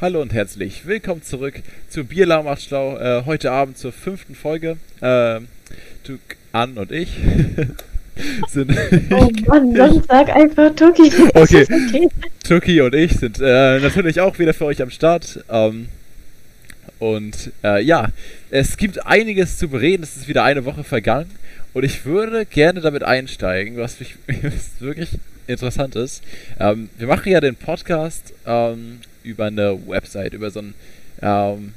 [0.00, 2.96] Hallo und herzlich willkommen zurück zu Bierlau macht schlau.
[2.98, 4.76] Äh, heute Abend zur fünften Folge.
[5.00, 5.40] Äh,
[6.04, 6.20] Tuk,
[6.52, 7.08] Ann und ich
[8.48, 8.70] sind.
[9.10, 11.10] Oh Mann, dann sag einfach Tuki.
[11.34, 11.64] Okay.
[11.64, 12.08] okay.
[12.46, 15.44] Tuki und ich sind äh, natürlich auch wieder für euch am Start.
[15.50, 15.88] Ähm,
[17.00, 18.10] und äh, ja,
[18.50, 20.04] es gibt einiges zu bereden.
[20.04, 21.28] Es ist wieder eine Woche vergangen.
[21.74, 25.08] Und ich würde gerne damit einsteigen, was, mich, was wirklich
[25.48, 26.22] interessant ist.
[26.60, 30.74] Ähm, wir machen ja den Podcast ähm, über eine Website, über so einen,
[31.22, 31.74] ähm,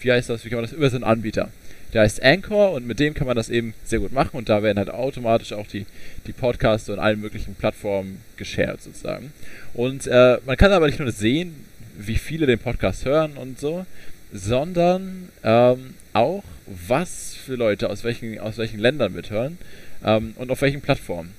[0.00, 1.50] wie heißt das, wie kann man das, über so einen Anbieter.
[1.92, 4.62] Der heißt Anchor und mit dem kann man das eben sehr gut machen und da
[4.62, 5.86] werden halt automatisch auch die,
[6.26, 9.32] die Podcasts und allen möglichen Plattformen geshared sozusagen.
[9.72, 11.54] Und äh, man kann aber nicht nur sehen,
[11.98, 13.86] wie viele den Podcast hören und so,
[14.32, 19.58] sondern ähm, auch, was für Leute aus welchen, aus welchen Ländern mithören
[20.04, 21.32] ähm, und auf welchen Plattformen.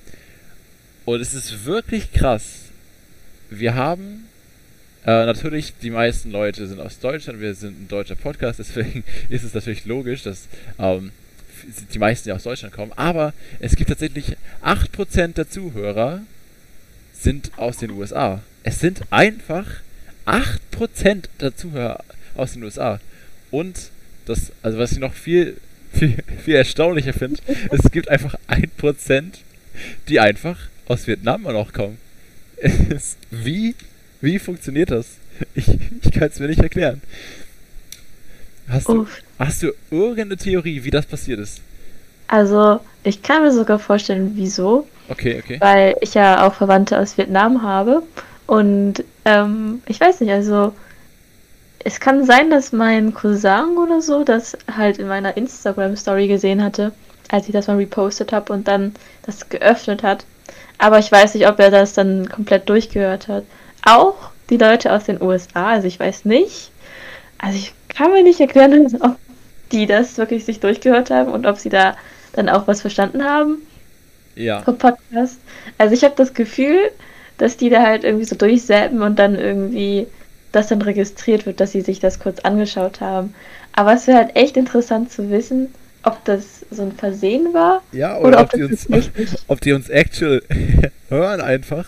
[1.04, 2.64] Und es ist wirklich krass.
[3.50, 4.26] Wir haben
[5.08, 9.42] äh, natürlich, die meisten Leute sind aus Deutschland, wir sind ein deutscher Podcast, deswegen ist
[9.42, 11.12] es natürlich logisch, dass ähm,
[11.94, 12.92] die meisten ja aus Deutschland kommen.
[12.94, 16.20] Aber es gibt tatsächlich 8% der Zuhörer
[17.14, 18.42] sind aus den USA.
[18.64, 19.66] Es sind einfach
[20.26, 22.04] 8% der Zuhörer
[22.36, 23.00] aus den USA.
[23.50, 23.90] Und
[24.26, 25.56] das, also was ich noch viel,
[25.90, 29.22] viel, viel erstaunlicher finde, es gibt einfach 1%,
[30.08, 31.96] die einfach aus Vietnam noch kommen.
[33.30, 33.74] wie
[34.20, 35.06] wie funktioniert das?
[35.54, 35.68] Ich,
[36.02, 37.00] ich kann es mir nicht erklären.
[38.68, 39.06] Hast du,
[39.38, 41.60] hast du irgendeine Theorie, wie das passiert ist?
[42.26, 44.88] Also, ich kann mir sogar vorstellen, wieso.
[45.08, 45.58] Okay, okay.
[45.60, 48.02] Weil ich ja auch Verwandte aus Vietnam habe.
[48.48, 50.74] Und ähm, ich weiß nicht, also
[51.84, 56.92] es kann sein, dass mein Cousin oder so das halt in meiner Instagram-Story gesehen hatte,
[57.30, 60.24] als ich das mal repostet habe und dann das geöffnet hat.
[60.78, 63.44] Aber ich weiß nicht, ob er das dann komplett durchgehört hat
[63.84, 66.70] auch die Leute aus den USA, also ich weiß nicht.
[67.38, 69.16] Also ich kann mir nicht erklären, ob
[69.72, 71.96] die das wirklich sich durchgehört haben und ob sie da
[72.32, 73.58] dann auch was verstanden haben.
[74.34, 74.62] Ja.
[74.62, 75.38] Vom Podcast.
[75.78, 76.90] Also ich habe das Gefühl,
[77.38, 80.06] dass die da halt irgendwie so durchsäppen und dann irgendwie
[80.52, 83.34] das dann registriert wird, dass sie sich das kurz angeschaut haben.
[83.72, 87.82] Aber es wäre halt echt interessant zu wissen, ob das so ein Versehen war.
[87.92, 88.88] Ja, oder, oder ob, ob, die uns,
[89.48, 90.42] ob die uns actual
[91.08, 91.86] hören einfach.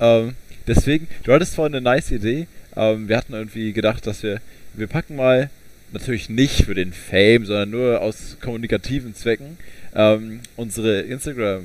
[0.00, 0.34] Ähm,
[0.66, 2.46] Deswegen, du hattest vorhin eine nice Idee.
[2.76, 4.40] Ähm, wir hatten irgendwie gedacht, dass wir,
[4.74, 5.50] wir packen mal,
[5.92, 9.58] natürlich nicht für den Fame, sondern nur aus kommunikativen Zwecken,
[9.94, 11.64] ähm, unsere Instagram,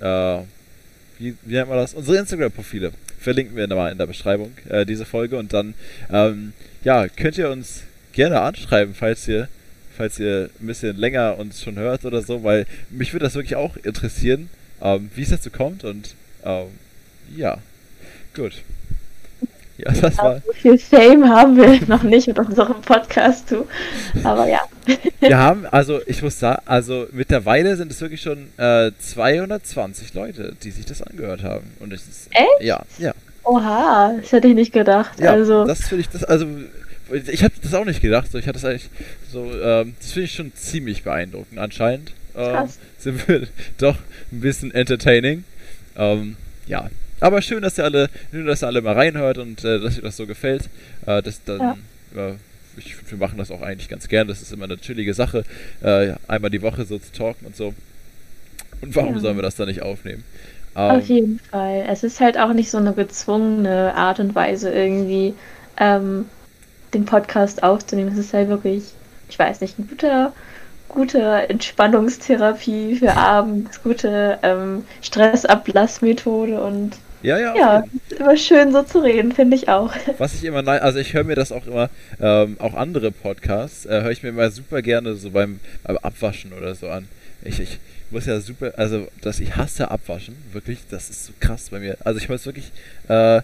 [0.00, 0.38] äh,
[1.18, 1.94] wie, wie nennt man das?
[1.94, 5.36] Unsere Instagram-Profile verlinken wir mal in der Beschreibung, äh, diese Folge.
[5.36, 5.74] Und dann,
[6.10, 6.52] ähm,
[6.82, 9.48] ja, könnt ihr uns gerne anschreiben, falls ihr,
[9.96, 13.56] falls ihr ein bisschen länger uns schon hört oder so, weil mich würde das wirklich
[13.56, 14.48] auch interessieren,
[14.82, 16.68] ähm, wie es dazu kommt und, ähm,
[17.36, 17.58] ja.
[18.34, 18.62] Gut.
[19.78, 20.42] Ja, das ja, war.
[20.46, 23.66] So viel Fame haben wir noch nicht mit unserem Podcast, du.
[24.24, 24.60] Aber ja.
[25.20, 30.54] Wir haben, also ich muss sagen, also mittlerweile sind es wirklich schon äh, 220 Leute,
[30.62, 31.72] die sich das angehört haben.
[31.80, 32.28] Und es ist.
[32.32, 32.62] Echt?
[32.62, 33.14] Ja, ja.
[33.44, 35.18] Oha, das hätte ich nicht gedacht.
[35.18, 35.64] Ja, also.
[35.64, 36.46] das finde ich, das, also
[37.10, 38.30] ich hatte das auch nicht gedacht.
[38.30, 38.90] So, ich hatte das eigentlich
[39.32, 41.58] so, ähm, das finde ich schon ziemlich beeindruckend.
[41.58, 42.68] Anscheinend ähm,
[42.98, 43.48] sind wir
[43.78, 43.96] doch
[44.30, 45.44] ein bisschen entertaining.
[45.96, 46.36] Ähm,
[46.66, 46.88] ja,
[47.20, 50.02] aber schön, dass ihr alle, schön, dass ihr alle mal reinhört und äh, dass ihr
[50.02, 50.68] das so gefällt.
[51.06, 51.78] Äh, das dann,
[52.14, 52.28] ja.
[52.28, 52.34] äh,
[52.76, 54.28] ich, wir machen das auch eigentlich ganz gern.
[54.28, 55.44] Das ist immer eine chillige Sache,
[55.82, 57.74] äh, einmal die Woche so zu talken und so.
[58.80, 59.20] Und warum ja.
[59.20, 60.24] sollen wir das dann nicht aufnehmen?
[60.74, 61.84] Ähm, Auf jeden Fall.
[61.88, 65.34] Es ist halt auch nicht so eine gezwungene Art und Weise irgendwie
[65.78, 66.26] ähm,
[66.94, 68.12] den Podcast aufzunehmen.
[68.12, 68.84] Es ist halt wirklich,
[69.28, 70.32] ich weiß nicht, ein guter
[70.90, 77.56] gute Entspannungstherapie für abends, gute ähm, Stressablassmethode und ja, ja.
[77.56, 79.94] Ja, ist immer schön so zu reden, finde ich auch.
[80.18, 84.02] Was ich immer, also ich höre mir das auch immer, ähm, auch andere Podcasts, äh,
[84.02, 87.08] höre ich mir immer super gerne so beim, beim Abwaschen oder so an.
[87.42, 87.78] Ich, ich
[88.10, 91.96] muss ja super, also dass ich hasse Abwaschen, wirklich, das ist so krass bei mir.
[92.04, 92.72] Also ich muss wirklich
[93.08, 93.42] äh,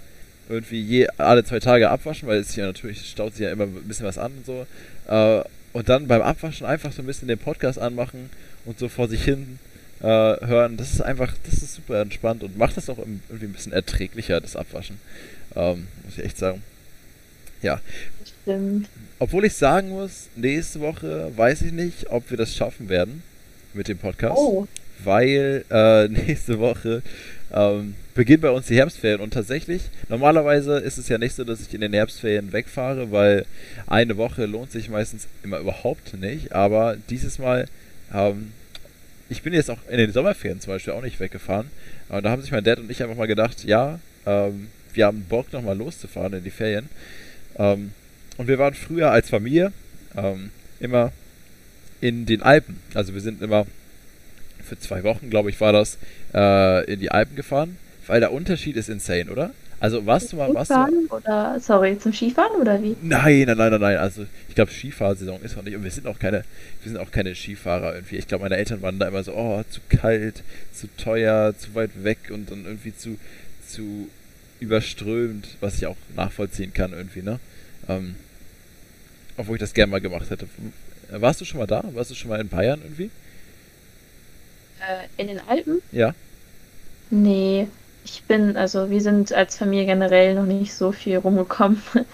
[0.49, 3.85] irgendwie je alle zwei Tage abwaschen, weil es ja natürlich staut sich ja immer ein
[3.87, 4.67] bisschen was an und so.
[5.09, 5.43] Äh,
[5.73, 8.31] und dann beim Abwaschen einfach so ein bisschen den Podcast anmachen
[8.65, 9.59] und so vor sich hin
[10.07, 10.77] äh, hören.
[10.77, 14.41] Das ist einfach, das ist super entspannt und macht das auch irgendwie ein bisschen erträglicher,
[14.41, 14.99] das Abwaschen.
[15.57, 16.63] Ähm, muss ich echt sagen.
[17.63, 17.81] Ja.
[18.43, 18.89] Stimmt.
[19.19, 23.23] Obwohl ich sagen muss, nächste Woche weiß ich nicht, ob wir das schaffen werden
[23.75, 24.37] mit dem Podcast.
[24.37, 24.69] Oh.
[25.03, 27.03] Weil äh, nächste Woche
[27.53, 31.61] ähm, beginnt bei uns die Herbstferien und tatsächlich, normalerweise ist es ja nicht so, dass
[31.61, 33.45] ich in den Herbstferien wegfahre, weil
[33.87, 37.67] eine Woche lohnt sich meistens immer überhaupt nicht, aber dieses Mal
[38.15, 38.53] ähm,
[39.29, 41.71] ich bin jetzt auch in den Sommerferien zum Beispiel auch nicht weggefahren.
[42.09, 45.25] Und da haben sich mein Dad und ich einfach mal gedacht, ja, ähm, wir haben
[45.29, 46.89] Bock nochmal loszufahren in die Ferien.
[47.59, 47.93] Ähm,
[48.37, 49.73] und wir waren früher als Familie
[50.17, 50.51] ähm,
[50.81, 51.13] immer
[52.01, 52.81] in den Alpen.
[52.95, 53.67] Also wir sind immer
[54.63, 55.99] für zwei Wochen, glaube ich, war das,
[56.35, 57.79] äh, in die Alpen gefahren.
[58.07, 59.53] Weil der Unterschied ist insane, oder?
[59.79, 62.97] Also warst du mal, warst du oder sorry, zum Skifahren oder wie?
[63.03, 63.97] Nein, nein, nein, nein, nein.
[63.99, 66.45] Also ich glaube Skifahrsaison ist noch nicht und wir sind auch keine,
[66.83, 68.17] wir sind auch keine Skifahrer irgendwie.
[68.17, 70.43] Ich glaube meine Eltern waren da immer so, oh, zu kalt,
[70.73, 73.19] zu teuer, zu weit weg und dann irgendwie zu,
[73.69, 74.09] zu
[74.61, 77.39] überströmt, was ich auch nachvollziehen kann irgendwie, ne?
[77.89, 78.17] Ähm,
[79.37, 80.49] obwohl ich das gerne mal gemacht hätte.
[81.11, 81.85] Warst du schon mal da?
[81.93, 83.11] Warst du schon mal in Bayern irgendwie?
[84.81, 85.83] Äh, in den Alpen?
[85.93, 86.15] Ja.
[87.11, 87.69] Nee,
[88.07, 91.83] ich bin, also wir sind als Familie generell noch nicht so viel rumgekommen.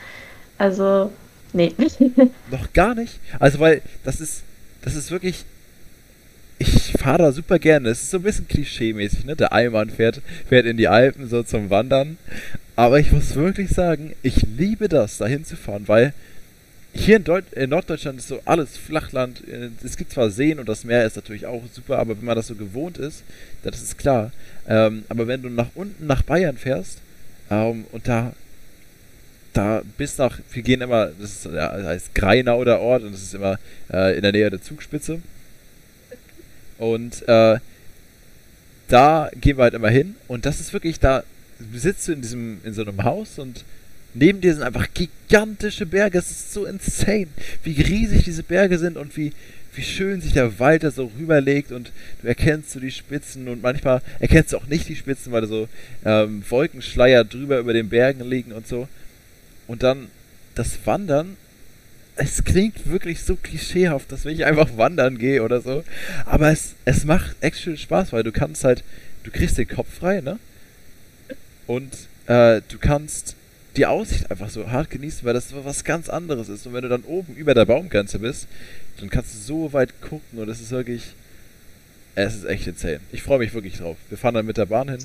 [0.59, 1.11] Also,
[1.55, 1.73] nee.
[2.53, 3.19] Noch gar nicht?
[3.41, 4.45] Also, weil das ist,
[4.83, 5.45] das ist wirklich.
[6.59, 7.89] Ich fahre da super gerne.
[7.89, 9.35] Es ist so ein bisschen klischee-mäßig, ne?
[9.35, 12.17] Der Allmann fährt, fährt in die Alpen so zum Wandern.
[12.77, 16.15] Aber ich muss wirklich sagen, ich liebe das, da hinzufahren, weil
[16.95, 19.43] hier in, Deut in, Norddeutschland ist so alles Flachland.
[19.83, 22.49] Es gibt zwar Seen und das Meer ist natürlich auch super, aber wenn man das
[22.49, 23.23] so gewohnt ist,
[23.63, 24.31] das ist klar.
[24.69, 26.99] Ähm, aber wenn du nach unten nach Bayern fährst
[27.51, 28.33] ähm, und da
[29.53, 33.13] da bis nach, wir gehen immer, das, ist, ja, das heißt Greinau der Ort und
[33.13, 33.59] das ist immer
[33.93, 35.21] äh, in der Nähe der Zugspitze.
[36.79, 37.59] Und äh,
[38.89, 41.23] da gehen wir halt immer hin und das ist wirklich, da
[41.75, 43.65] sitzt du in diesem, in so einem Haus und
[44.15, 46.19] neben dir sind einfach gigantische Berge.
[46.19, 47.29] Es ist so insane,
[47.65, 49.33] wie riesig diese Berge sind und wie,
[49.75, 53.63] wie schön sich der Wald da so rüberlegt und du erkennst so die Spitzen und
[53.63, 55.69] manchmal erkennst du auch nicht die Spitzen, weil da so
[56.05, 58.89] ähm, Wolkenschleier drüber über den Bergen liegen und so.
[59.67, 60.09] Und dann
[60.55, 61.37] das Wandern,
[62.17, 65.83] es klingt wirklich so klischeehaft, dass wenn ich einfach wandern gehe oder so,
[66.27, 68.85] aber es, es macht echt Spaß, weil du kannst halt,
[69.25, 70.39] du kriegst den Kopf frei, ne?
[71.67, 71.93] Und
[72.27, 73.37] äh, du kannst
[73.77, 76.67] die Aussicht einfach so hart genießen, weil das was ganz anderes ist.
[76.67, 78.47] Und wenn du dann oben über der Baumgrenze bist,
[79.01, 81.15] dann kannst du so weit gucken und es ist wirklich.
[82.15, 83.01] Es ist echt insane.
[83.11, 83.97] Ich freue mich wirklich drauf.
[84.11, 84.99] Wir fahren dann mit der Bahn hin.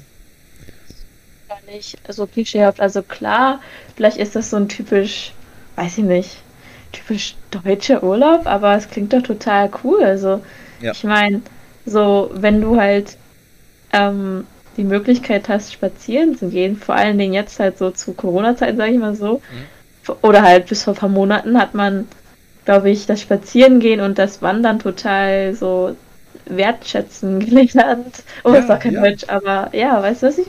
[1.47, 2.81] Gar nicht so klischeehaft.
[2.81, 3.61] Also klar,
[3.95, 5.31] vielleicht ist das so ein typisch,
[5.77, 6.37] weiß ich nicht,
[6.91, 10.03] typisch deutscher Urlaub, aber es klingt doch total cool.
[10.03, 10.43] Also
[10.81, 10.91] ja.
[10.91, 11.41] ich meine,
[11.85, 13.15] so wenn du halt
[13.93, 14.45] ähm,
[14.77, 18.93] die Möglichkeit hast, spazieren zu gehen, vor allen Dingen jetzt halt so zu Corona-Zeiten, sage
[18.93, 20.15] ich mal so, mhm.
[20.21, 22.07] oder halt bis vor ein paar Monaten hat man,
[22.65, 25.95] glaube ich, das Spazierengehen und das Wandern total so
[26.45, 28.23] wertschätzen gelernt.
[28.43, 29.01] Oh, ja, ist doch kein ja.
[29.01, 30.47] Deutsch, aber ja, weißt du, was ich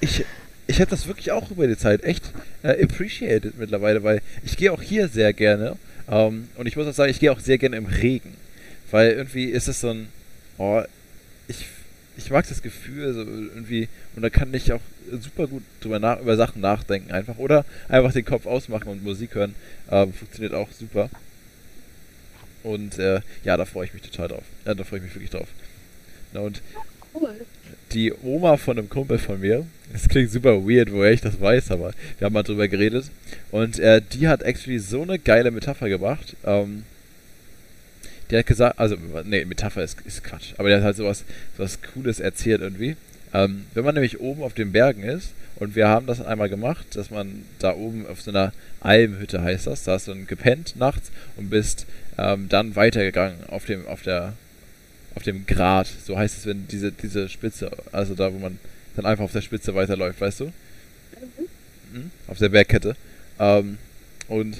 [0.00, 0.24] Ich,
[0.66, 2.24] ich hätte das wirklich auch über die Zeit echt
[2.62, 5.76] äh, appreciated mittlerweile, weil ich gehe auch hier sehr gerne
[6.10, 8.34] ähm, und ich muss auch sagen, ich gehe auch sehr gerne im Regen,
[8.90, 10.08] weil irgendwie ist es so ein,
[10.58, 10.82] oh,
[12.16, 14.80] ich mag das Gefühl so irgendwie und da kann ich auch
[15.20, 19.34] super gut drüber nach, über Sachen nachdenken einfach oder einfach den Kopf ausmachen und Musik
[19.34, 19.54] hören.
[19.90, 21.10] Ähm, funktioniert auch super.
[22.62, 24.44] Und äh, ja, da freue ich mich total drauf.
[24.64, 25.48] Ja, da freue ich mich wirklich drauf.
[26.32, 26.62] Na, und
[27.14, 27.34] cool.
[27.92, 31.70] die Oma von einem Kumpel von mir, es klingt super weird, woher ich das weiß,
[31.70, 33.10] aber wir haben mal drüber geredet.
[33.50, 36.36] Und äh, die hat actually so eine geile Metapher gebracht.
[36.44, 36.84] Ähm,
[38.34, 41.22] der hat gesagt, also, nee, Metapher ist, ist Quatsch, aber der hat halt sowas,
[41.56, 42.96] sowas Cooles erzählt irgendwie.
[43.32, 46.84] Ähm, wenn man nämlich oben auf den Bergen ist, und wir haben das einmal gemacht,
[46.96, 50.74] dass man da oben auf so einer Almhütte heißt das, da hast du dann gepennt
[50.74, 51.86] nachts und bist
[52.18, 54.32] ähm, dann weitergegangen auf dem, auf der,
[55.14, 58.58] auf dem Grat, so heißt es, wenn diese, diese Spitze, also da, wo man
[58.96, 60.46] dann einfach auf der Spitze weiterläuft, weißt du?
[60.46, 60.50] Mhm.
[61.92, 62.96] Mhm, auf der Bergkette.
[63.38, 63.78] Ähm,
[64.26, 64.56] und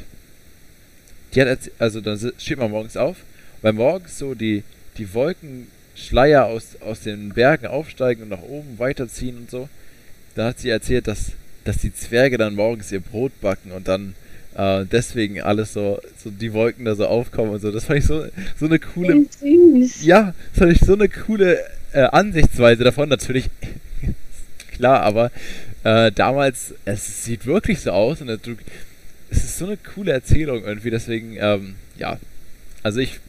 [1.35, 3.17] die hat, also dann steht man morgens auf
[3.65, 4.63] weil morgens so die,
[4.99, 9.71] die Wolkenschleier aus, aus den Bergen aufsteigen und nach oben weiterziehen und so.
[10.35, 11.33] Da hat sie erzählt, dass,
[11.65, 14.17] dass die Zwerge dann morgens ihr Brot backen und dann
[14.55, 17.71] äh, deswegen alles so, so die Wolken da so aufkommen und so.
[17.71, 18.27] Das fand ich so,
[18.61, 19.25] so eine coole.
[20.03, 21.59] Ja, das fand ich so eine coole
[21.95, 23.09] äh, Ansichtsweise davon.
[23.09, 23.49] Natürlich,
[24.73, 25.31] klar, aber
[25.85, 28.47] äh, damals, es sieht wirklich so aus und es
[29.31, 30.91] ist so eine coole Erzählung irgendwie.
[30.91, 32.19] Deswegen, ähm, ja,
[32.83, 33.21] also ich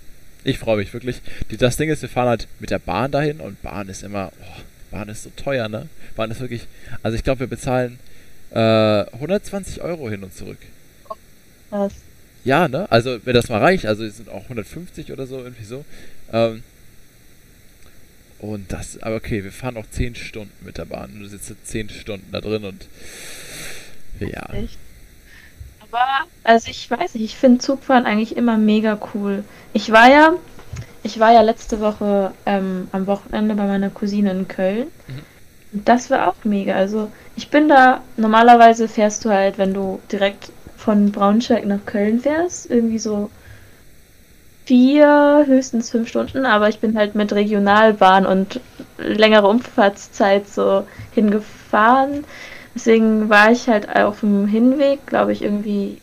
[0.46, 1.22] ich freue mich wirklich.
[1.58, 4.62] Das Ding ist, wir fahren halt mit der Bahn dahin und Bahn ist immer, oh,
[4.92, 5.90] Bahn ist so teuer, ne?
[6.16, 6.68] Bahn ist wirklich,
[7.04, 8.00] also ich glaube, wir bezahlen
[8.52, 10.60] äh, 120 Euro hin und zurück.
[11.72, 11.94] Was?
[12.44, 12.90] Ja, ne?
[12.92, 15.84] Also, wenn das mal reicht, also es sind auch 150 oder so, irgendwie so.
[16.32, 16.64] Ähm,
[18.38, 21.20] und das, aber okay, wir fahren auch 10 Stunden mit der Bahn.
[21.20, 22.88] Du sitzt 10 Stunden da drin und
[24.20, 24.48] ja.
[24.54, 24.78] Echt?
[25.96, 29.46] Aber, also ich weiß nicht, ich finde Zugfahren eigentlich immer mega cool.
[29.72, 30.34] Ich war ja,
[31.04, 34.88] ich war ja letzte Woche ähm, am Wochenende bei meiner Cousine in Köln.
[35.08, 35.22] Mhm.
[35.72, 36.76] Und das war auch mega.
[36.76, 42.20] Also ich bin da, normalerweise fährst du halt, wenn du direkt von Braunschweig nach Köln
[42.20, 42.70] fährst.
[42.70, 43.30] Irgendwie so
[44.66, 48.60] vier, höchstens fünf Stunden, aber ich bin halt mit Regionalbahn und
[48.98, 52.26] längere Umfahrtszeit so hingefahren.
[52.76, 56.02] Deswegen war ich halt auf dem Hinweg, glaube ich, irgendwie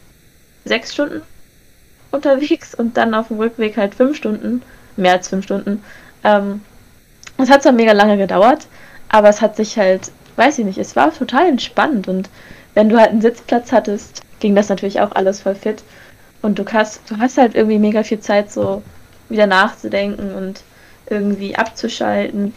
[0.64, 1.22] sechs Stunden
[2.10, 4.62] unterwegs und dann auf dem Rückweg halt fünf Stunden,
[4.96, 5.84] mehr als fünf Stunden.
[6.24, 6.62] Ähm,
[7.38, 8.66] es hat zwar mega lange gedauert,
[9.08, 12.30] aber es hat sich halt, weiß ich nicht, es war total entspannt und
[12.74, 15.82] wenn du halt einen Sitzplatz hattest, ging das natürlich auch alles voll fit.
[16.40, 18.82] Und du hast, du hast halt irgendwie mega viel Zeit, so
[19.28, 20.62] wieder nachzudenken und
[21.08, 22.54] irgendwie abzuschalten.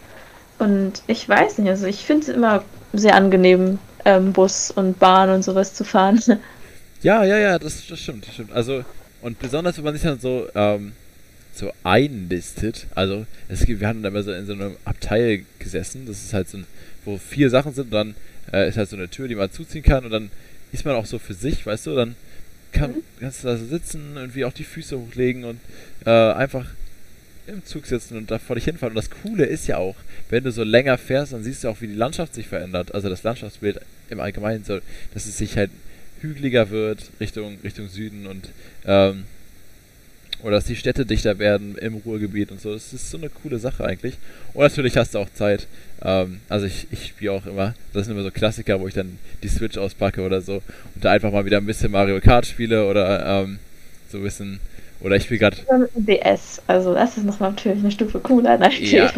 [0.58, 5.30] Und ich weiß nicht, also ich finde es immer sehr angenehm, ähm, Bus und Bahn
[5.30, 6.22] und sowas zu fahren.
[7.02, 8.52] Ja, ja, ja, das, das stimmt, das stimmt.
[8.52, 8.84] Also,
[9.22, 10.94] und besonders, wenn man sich dann so, ähm,
[11.54, 16.08] so einlistet, also es gibt, wir hatten da immer so in so einem Abteil gesessen,
[16.08, 16.66] das ist halt so ein,
[17.04, 18.16] wo vier Sachen sind und dann
[18.52, 20.32] äh, ist halt so eine Tür, die man zuziehen kann und dann
[20.72, 22.16] ist man auch so für sich, weißt du, dann
[22.72, 23.04] kann, mhm.
[23.20, 25.60] kannst du da so sitzen, irgendwie auch die Füße hochlegen und
[26.06, 26.66] äh, einfach
[27.48, 28.96] im Zug sitzen und da vor dich hinfahren.
[28.96, 29.96] Und das Coole ist ja auch,
[30.30, 32.94] wenn du so länger fährst, dann siehst du auch, wie die Landschaft sich verändert.
[32.94, 34.80] Also das Landschaftsbild im Allgemeinen so,
[35.14, 35.72] dass es sich halt
[36.22, 38.50] hügeliger wird Richtung, Richtung Süden und
[38.86, 39.26] ähm,
[40.44, 42.74] oder dass die Städte dichter werden im Ruhrgebiet und so.
[42.74, 44.16] Das ist so eine coole Sache eigentlich.
[44.54, 45.66] Und natürlich hast du auch Zeit.
[46.04, 49.18] Ähm, also ich, ich spiele auch immer, das sind immer so Klassiker, wo ich dann
[49.42, 50.62] die Switch auspacke oder so
[50.94, 53.60] und da einfach mal wieder ein bisschen Mario Kart spiele oder ähm,
[54.12, 54.60] so ein bisschen.
[55.02, 55.58] Oder ich spiele gerade.
[55.96, 58.60] DS, also das ist nochmal natürlich eine Stufe cooler.
[58.80, 59.12] Ja,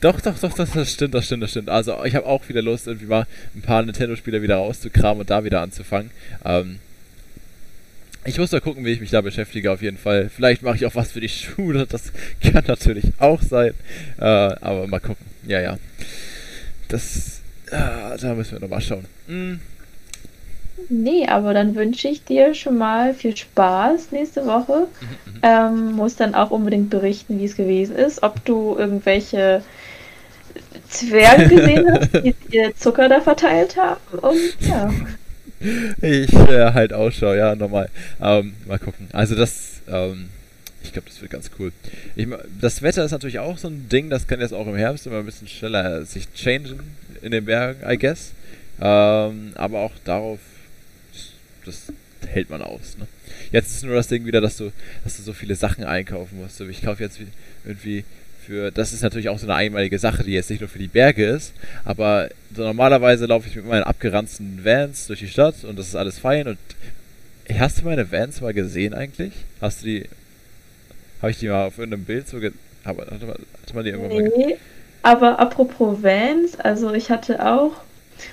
[0.00, 1.68] doch, doch, doch, das, das stimmt, das stimmt, das stimmt.
[1.68, 3.24] Also ich habe auch wieder Lust, irgendwie mal
[3.54, 6.10] ein paar Nintendo-Spiele wieder rauszukramen und da wieder anzufangen.
[6.44, 6.80] Ähm,
[8.24, 10.28] ich muss da gucken, wie ich mich da beschäftige, auf jeden Fall.
[10.28, 13.74] Vielleicht mache ich auch was für die Schule, das kann natürlich auch sein.
[14.18, 15.24] Äh, aber mal gucken.
[15.46, 15.78] Ja, ja.
[16.88, 19.04] Das, äh, da müssen wir nochmal schauen.
[19.28, 19.60] Hm.
[20.88, 24.88] Nee, aber dann wünsche ich dir schon mal viel Spaß nächste Woche.
[25.00, 25.40] Mhm, mhm.
[25.42, 29.62] ähm, muss dann auch unbedingt berichten, wie es gewesen ist, ob du irgendwelche
[30.88, 34.00] Zwerge gesehen hast, die ihr Zucker da verteilt haben.
[34.20, 34.90] Und ja.
[36.00, 37.88] Ich äh, halt Ausschau, ja, nochmal.
[38.20, 39.08] Ähm, mal gucken.
[39.12, 40.28] Also das, ähm,
[40.82, 41.72] ich glaube, das wird ganz cool.
[42.16, 42.26] Ich,
[42.60, 45.18] das Wetter ist natürlich auch so ein Ding, das kann jetzt auch im Herbst immer
[45.18, 46.80] ein bisschen schneller sich changen
[47.22, 48.32] in den Bergen, I guess.
[48.80, 50.40] Ähm, aber auch darauf,
[51.64, 51.92] das
[52.26, 52.96] hält man aus.
[52.98, 53.06] Ne?
[53.50, 54.72] Jetzt ist nur das Ding wieder, dass du,
[55.04, 56.60] dass du so viele Sachen einkaufen musst.
[56.60, 57.18] Ich kaufe jetzt
[57.64, 58.04] irgendwie
[58.46, 60.88] für, das ist natürlich auch so eine einmalige Sache, die jetzt nicht nur für die
[60.88, 61.52] Berge ist,
[61.84, 65.96] aber so normalerweise laufe ich mit meinen abgeranzten Vans durch die Stadt und das ist
[65.96, 66.58] alles fein und
[67.56, 69.32] hast du meine Vans mal gesehen eigentlich?
[69.60, 70.08] Hast du die,
[71.20, 72.52] habe ich die mal auf irgendeinem Bild so, ge
[72.84, 74.56] hatte, hatte, hatte man die irgendwann nee, mal
[75.02, 77.72] aber apropos Vans, also ich hatte auch,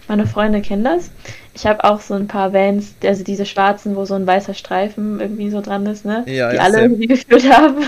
[0.08, 1.12] meine Freunde kennen das,
[1.54, 5.20] ich habe auch so ein paar Vans, also diese schwarzen, wo so ein weißer Streifen
[5.20, 6.24] irgendwie so dran ist, ne?
[6.26, 7.84] Ja, die ja, alle irgendwie geführt haben.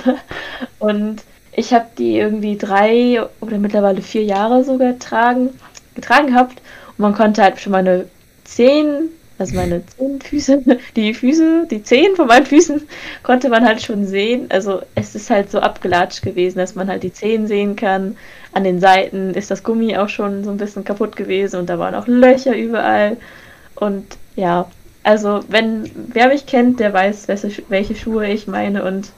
[0.80, 5.50] Und ich habe die irgendwie drei oder mittlerweile vier Jahre sogar tragen,
[5.96, 6.62] getragen gehabt.
[6.90, 8.06] Und man konnte halt schon meine
[8.44, 10.64] Zehen, also meine zehn Füße,
[10.96, 12.82] die Füße, die Zehen von meinen Füßen
[13.24, 14.48] konnte man halt schon sehen.
[14.50, 18.18] Also es ist halt so abgelatscht gewesen, dass man halt die Zehen sehen kann.
[18.54, 21.80] An den Seiten ist das Gummi auch schon so ein bisschen kaputt gewesen und da
[21.80, 23.18] waren auch Löcher überall.
[23.76, 24.70] Und ja,
[25.04, 27.28] also wenn wer mich kennt, der weiß,
[27.70, 29.12] welche Schuhe ich meine und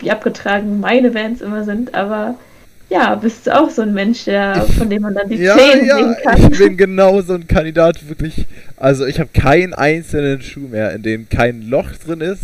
[0.00, 2.34] wie abgetragen meine Vans immer sind, aber
[2.90, 5.86] ja, bist du auch so ein Mensch, der, von dem man dann die ja, Zehen
[5.86, 6.52] ja, sehen kann.
[6.52, 8.46] Ich bin genau so ein Kandidat, wirklich.
[8.76, 12.42] Also ich habe keinen einzelnen Schuh mehr, in dem kein Loch drin ist,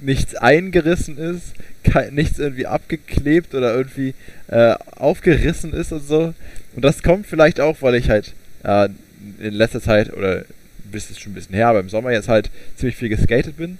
[0.00, 4.14] nichts eingerissen ist, kein, nichts irgendwie abgeklebt oder irgendwie
[4.48, 6.34] äh, aufgerissen ist und so.
[6.74, 8.34] Und das kommt vielleicht auch, weil ich halt
[8.64, 8.88] äh,
[9.40, 10.44] in letzter Zeit oder
[10.90, 13.78] bis es schon ein bisschen her, aber im Sommer jetzt halt ziemlich viel geskatet bin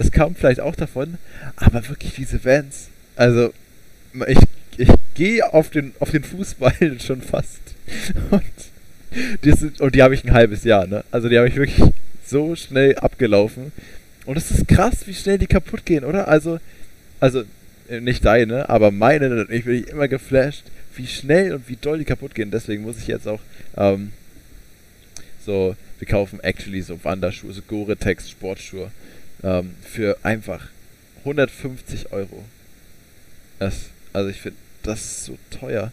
[0.00, 1.18] das kam vielleicht auch davon.
[1.56, 2.88] Aber wirklich diese Vans.
[3.16, 3.52] Also,
[4.26, 4.38] ich,
[4.78, 7.60] ich gehe auf den, auf den Fußball schon fast.
[8.30, 8.42] Und
[9.44, 11.04] die, und die habe ich ein halbes Jahr, ne?
[11.10, 11.82] Also die habe ich wirklich
[12.24, 13.72] so schnell abgelaufen.
[14.30, 16.28] Und es ist krass, wie schnell die kaputt gehen, oder?
[16.28, 16.60] Also,
[17.18, 17.42] also
[17.88, 20.62] äh, nicht deine, aber meine, ich bin immer geflasht,
[20.94, 22.52] wie schnell und wie doll die kaputt gehen.
[22.52, 23.40] Deswegen muss ich jetzt auch
[23.76, 24.12] ähm,
[25.44, 28.92] so, wir kaufen actually so Wanderschuhe, so Gore-Tex Sportschuhe
[29.42, 30.68] ähm, für einfach
[31.24, 32.44] 150 Euro.
[33.58, 35.90] Das, also ich finde das so teuer,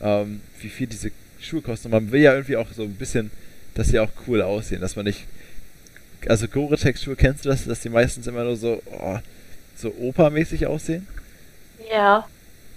[0.00, 1.88] ähm, wie viel diese Schuhe kosten.
[1.88, 3.30] Und man will ja irgendwie auch so ein bisschen,
[3.74, 5.26] dass sie auch cool aussehen, dass man nicht.
[6.28, 9.18] Also Gore-Tex-Schuhe, kennst du das, dass die meistens immer nur so, oh,
[9.76, 11.06] so opermäßig aussehen?
[11.90, 12.26] Ja.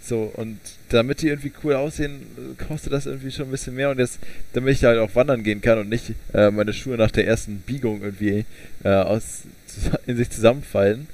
[0.02, 2.26] So, und damit die irgendwie cool aussehen,
[2.68, 3.90] kostet das irgendwie schon ein bisschen mehr.
[3.90, 4.20] Und jetzt,
[4.54, 7.60] damit ich halt auch wandern gehen kann und nicht äh, meine Schuhe nach der ersten
[7.60, 8.46] Biegung irgendwie
[8.84, 9.44] äh, aus,
[10.08, 11.08] in sich zusammenfallen,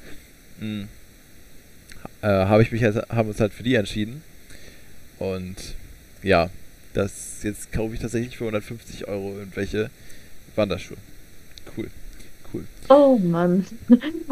[0.60, 0.88] hm,
[2.22, 4.24] äh, habe ich mich halt, haben uns halt für die entschieden.
[5.18, 5.58] Und
[6.22, 6.50] ja,
[6.94, 9.90] das jetzt kaufe ich tatsächlich für 150 Euro irgendwelche
[10.56, 10.98] Wanderschuhe.
[12.54, 12.64] Cool.
[12.90, 13.66] Oh Mann.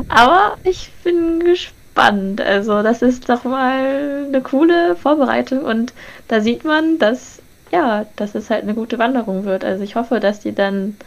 [0.07, 2.41] Aber ich bin gespannt.
[2.41, 5.93] Also, das ist doch mal eine coole Vorbereitung und
[6.27, 7.39] da sieht man, dass
[7.71, 9.63] ja, dass es halt eine gute Wanderung wird.
[9.63, 10.97] Also, ich hoffe, dass die dann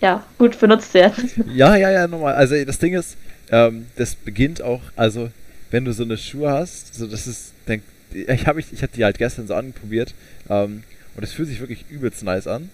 [0.00, 1.30] ja gut benutzt werden.
[1.54, 2.34] Ja, ja, ja, nochmal.
[2.34, 3.16] Also, das Ding ist,
[3.50, 5.30] ähm, das beginnt auch, also,
[5.70, 8.94] wenn du so eine Schuhe hast, so das ist, denk, ich habe ich, ich hatte
[8.96, 10.14] die halt gestern so anprobiert
[10.48, 10.82] ähm,
[11.16, 12.70] und es fühlt sich wirklich übelst nice an.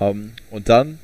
[0.00, 0.98] Ähm, und dann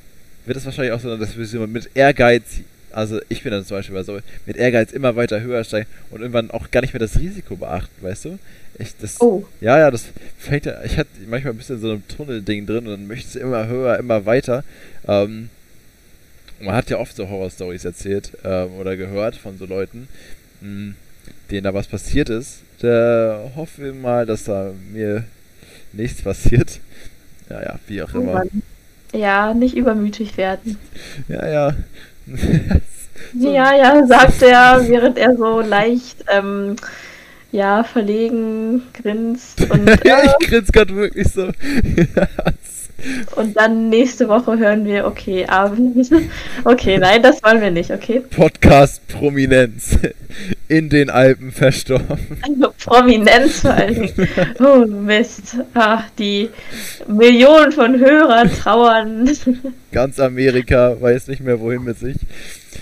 [0.47, 2.61] wird es wahrscheinlich auch so, dass wir mit Ehrgeiz,
[2.91, 6.51] also ich bin dann zum Beispiel so, mit Ehrgeiz immer weiter höher steigen und irgendwann
[6.51, 8.39] auch gar nicht mehr das Risiko beachten, weißt du?
[8.79, 9.45] Ich, das, oh.
[9.59, 10.05] Ja, ja, das
[10.37, 13.39] fängt ja, ich hatte manchmal ein bisschen so ein Tunnelding drin und dann möchtest du
[13.39, 14.63] immer höher, immer weiter.
[15.07, 15.49] Ähm,
[16.59, 20.07] man hat ja oft so Horror-Stories erzählt ähm, oder gehört von so Leuten,
[20.61, 20.95] mh, hm,
[21.51, 22.59] denen da was passiert ist.
[22.79, 25.23] Da hoffen wir mal, dass da mir
[25.93, 26.79] nichts passiert.
[27.49, 28.43] Ja, ja, wie auch immer.
[29.13, 30.77] Ja, nicht übermütig werden.
[31.27, 31.71] Ja, ja.
[33.37, 33.51] so.
[33.51, 36.75] Ja, ja, sagt er, während er so leicht, ähm,
[37.51, 39.69] ja, verlegen grinst.
[39.69, 41.47] Und, äh, ja, ich grinse gerade wirklich so.
[43.35, 46.09] Und dann nächste Woche hören wir, okay, Abend.
[46.63, 48.19] Okay, nein, das wollen wir nicht, okay?
[48.19, 49.97] Podcast Prominenz.
[50.67, 52.17] In den Alpen verstorben.
[52.41, 54.09] Also Prominenz vor allem.
[54.59, 55.57] Oh Mist.
[55.73, 56.49] Ach, die
[57.07, 59.29] Millionen von Hörern trauern.
[59.91, 62.17] Ganz Amerika weiß nicht mehr, wohin mit sich.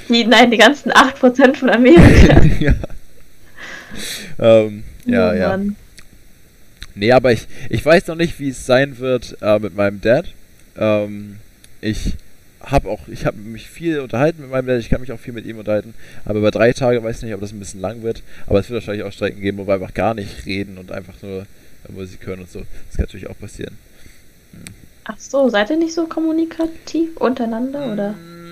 [0.09, 2.41] Die, nein, die ganzen 8% von Amerika.
[2.59, 2.73] ja.
[4.39, 5.47] Ähm, ja, oh, ja.
[5.49, 5.75] Mann.
[6.95, 10.27] Nee, aber ich, ich weiß noch nicht, wie es sein wird äh, mit meinem Dad.
[10.77, 11.37] Ähm,
[11.81, 12.13] ich
[12.61, 15.33] habe auch, ich habe mich viel unterhalten mit meinem Dad, ich kann mich auch viel
[15.33, 18.01] mit ihm unterhalten, aber über drei Tage weiß ich nicht, ob das ein bisschen lang
[18.01, 20.91] wird, aber es wird wahrscheinlich auch Strecken geben, wo wir einfach gar nicht reden und
[20.91, 21.45] einfach nur
[21.89, 22.59] Musik hören und so.
[22.59, 23.77] Das kann natürlich auch passieren.
[24.53, 24.61] Hm.
[25.03, 28.09] Ach so, seid ihr nicht so kommunikativ untereinander, oder?
[28.11, 28.44] Hm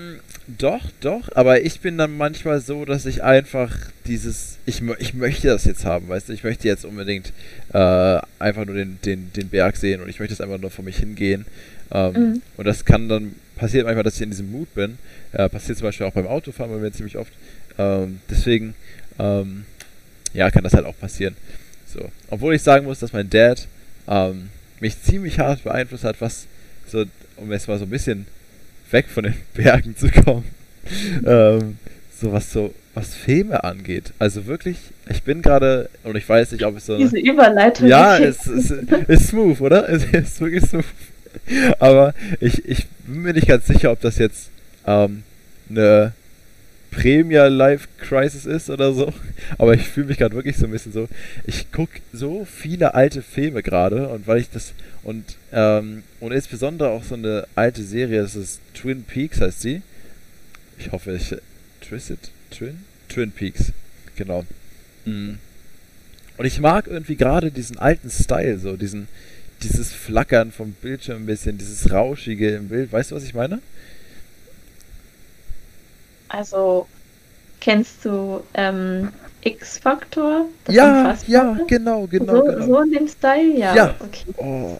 [0.46, 3.74] doch, doch, aber ich bin dann manchmal so, dass ich einfach
[4.06, 7.32] dieses, ich, ich möchte das jetzt haben, weißt du, ich möchte jetzt unbedingt
[7.72, 10.84] äh, einfach nur den, den, den Berg sehen und ich möchte es einfach nur vor
[10.84, 11.46] mich hingehen.
[11.90, 12.42] Ähm, mhm.
[12.56, 14.98] Und das kann dann, passiert manchmal, dass ich in diesem Mut bin.
[15.32, 17.32] Äh, passiert zum Beispiel auch beim Autofahren bei mir ziemlich oft.
[17.78, 18.74] Ähm, deswegen,
[19.18, 19.64] ähm,
[20.34, 21.36] ja, kann das halt auch passieren.
[21.86, 22.10] So.
[22.28, 23.66] Obwohl ich sagen muss, dass mein Dad
[24.08, 26.46] ähm, mich ziemlich hart beeinflusst hat, was
[26.86, 27.04] so,
[27.36, 28.26] um jetzt mal so ein bisschen
[28.90, 30.44] weg von den Bergen zu kommen.
[31.26, 31.78] ähm,
[32.20, 34.12] so was so was Filme angeht.
[34.18, 34.78] Also wirklich,
[35.10, 37.88] ich bin gerade und ich weiß nicht, ob es so diese Überleitung.
[37.88, 39.88] Ja, es ist, ist smooth, oder?
[39.88, 40.84] Es ist wirklich smooth.
[41.80, 44.50] Aber ich, ich bin mir nicht ganz sicher, ob das jetzt
[44.86, 45.24] ähm,
[45.68, 46.12] eine
[46.96, 49.12] Premier Life Crisis ist oder so.
[49.58, 51.08] Aber ich fühle mich gerade wirklich so ein bisschen so.
[51.46, 56.90] Ich gucke so viele alte Filme gerade und weil ich das und ähm, und insbesondere
[56.90, 59.82] auch so eine alte Serie, das ist Twin Peaks heißt sie.
[60.78, 61.34] Ich hoffe, ich
[61.80, 62.78] Twisted Twin
[63.08, 63.72] Twin Peaks,
[64.16, 64.44] genau.
[65.04, 65.38] Mhm.
[66.36, 69.08] Und ich mag irgendwie gerade diesen alten Style, so diesen
[69.62, 72.92] dieses Flackern vom Bildschirm ein bisschen, dieses rauschige im Bild.
[72.92, 73.60] Weißt du, was ich meine?
[76.34, 76.88] Also,
[77.60, 79.10] kennst du ähm,
[79.42, 80.46] X-Factor?
[80.68, 82.66] Ja, ja, genau, genau so, genau.
[82.66, 83.74] so in dem Style, ja.
[83.76, 83.94] ja.
[84.00, 84.34] Okay.
[84.38, 84.78] Oh.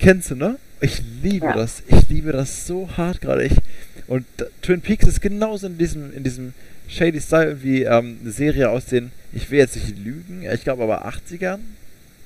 [0.00, 0.56] Kennst du, ne?
[0.80, 1.52] Ich liebe ja.
[1.52, 1.84] das.
[1.86, 3.44] Ich liebe das so hart gerade.
[3.44, 3.52] Ich
[4.08, 4.26] und
[4.60, 6.52] Twin Peaks ist genauso in diesem in diesem
[6.88, 10.82] shady Style wie ähm, eine Serie aus den ich will jetzt nicht lügen, ich glaube
[10.82, 11.60] aber 80ern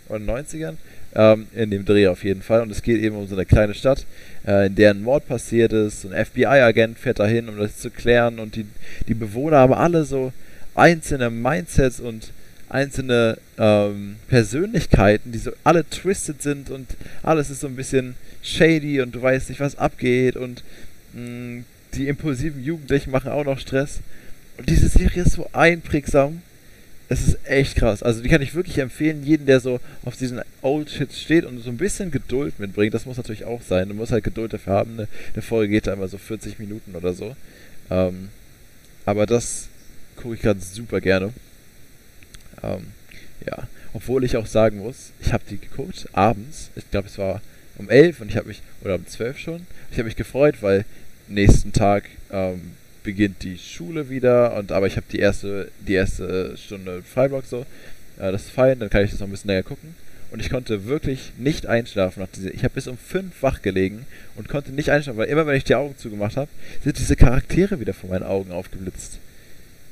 [0.08, 0.76] oder 90ern
[1.14, 2.62] ähm, in dem Dreh auf jeden Fall.
[2.62, 4.06] Und es geht eben um so eine kleine Stadt,
[4.46, 6.04] äh, in der ein Mord passiert ist.
[6.04, 8.38] Ein FBI-Agent fährt dahin, um das zu klären.
[8.38, 8.66] Und die,
[9.06, 10.32] die Bewohner haben alle so
[10.74, 12.32] einzelne Mindsets und
[12.68, 16.86] einzelne ähm, Persönlichkeiten, die so alle twisted sind und
[17.22, 20.62] alles ist so ein bisschen shady und du weißt nicht, was abgeht und
[21.14, 24.00] mh, mm, die impulsiven Jugendlichen machen auch noch Stress.
[24.58, 26.42] Und diese Serie ist so einprägsam
[27.08, 28.02] es ist echt krass.
[28.02, 31.58] Also die kann ich wirklich empfehlen, jeden, der so auf diesen Old Shit steht und
[31.60, 32.92] so ein bisschen Geduld mitbringt.
[32.92, 33.88] Das muss natürlich auch sein.
[33.88, 34.92] Du musst halt Geduld dafür haben.
[34.92, 37.34] Eine, eine Folge geht da immer so 40 Minuten oder so.
[37.90, 38.28] Ähm,
[39.06, 39.68] aber das
[40.16, 41.32] gucke ich gerade super gerne.
[42.62, 42.88] Ähm,
[43.46, 46.70] ja, obwohl ich auch sagen muss, ich habe die geguckt abends.
[46.76, 47.40] Ich glaube, es war
[47.78, 49.66] um 11 und ich habe mich, oder um 12 schon.
[49.90, 50.84] Ich habe mich gefreut, weil
[51.26, 52.72] nächsten Tag ähm,
[53.08, 57.64] beginnt die Schule wieder und aber ich habe die erste die erste Stunde Freiblock so
[58.18, 59.94] äh, das ist fein, dann kann ich das noch ein bisschen länger gucken.
[60.30, 62.52] Und ich konnte wirklich nicht einschlafen nach dieser.
[62.52, 64.04] Ich habe bis um fünf wach gelegen
[64.36, 66.50] und konnte nicht einschlafen, weil immer wenn ich die Augen zugemacht habe,
[66.84, 69.20] sind diese Charaktere wieder vor meinen Augen aufgeblitzt.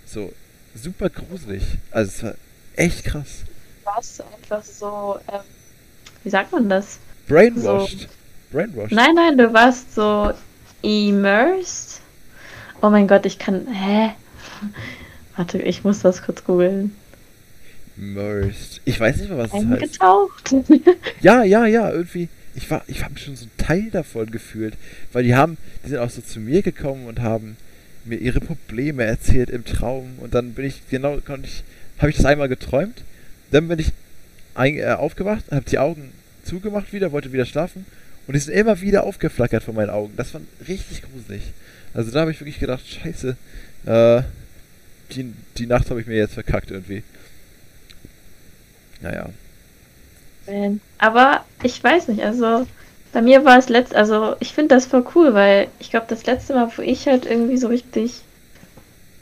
[0.04, 0.34] So
[0.74, 1.62] super gruselig.
[1.90, 2.34] Also es war
[2.76, 3.44] echt krass.
[3.84, 5.40] Warst du einfach so, ähm,
[6.22, 6.98] wie sagt man das?
[7.28, 8.00] Brainwashed.
[8.00, 8.06] So.
[8.52, 8.92] Brainwashed.
[8.92, 10.34] Nein, nein, du warst so
[10.82, 11.85] immersed.
[12.82, 13.66] Oh mein Gott, ich kann.
[13.72, 14.10] Hä?
[15.36, 16.92] Warte, ich muss das kurz googeln.
[17.96, 18.80] Immersed.
[18.84, 19.98] Ich weiß nicht mal, was es heißt.
[21.20, 22.28] Ja, ja, ja, irgendwie.
[22.54, 24.74] Ich war, ich habe schon so ein Teil davon gefühlt,
[25.12, 27.56] weil die haben, die sind auch so zu mir gekommen und haben
[28.04, 31.64] mir ihre Probleme erzählt im Traum und dann bin ich genau, konnte ich,
[31.98, 33.02] habe ich das einmal geträumt,
[33.50, 33.92] dann bin ich
[34.54, 36.12] ein, äh, aufgewacht, habe die Augen
[36.44, 37.84] zugemacht wieder, wollte wieder schlafen
[38.26, 40.14] und die sind immer wieder aufgeflackert vor meinen Augen.
[40.16, 41.42] Das war richtig gruselig.
[41.96, 43.36] Also da habe ich wirklich gedacht, scheiße,
[43.86, 44.22] äh,
[45.12, 47.02] die, die Nacht habe ich mir jetzt verkackt irgendwie.
[49.00, 49.30] Naja.
[50.98, 52.66] Aber ich weiß nicht, also
[53.12, 56.26] bei mir war es letzt, also ich finde das voll cool, weil ich glaube, das
[56.26, 58.20] letzte Mal, wo ich halt irgendwie so richtig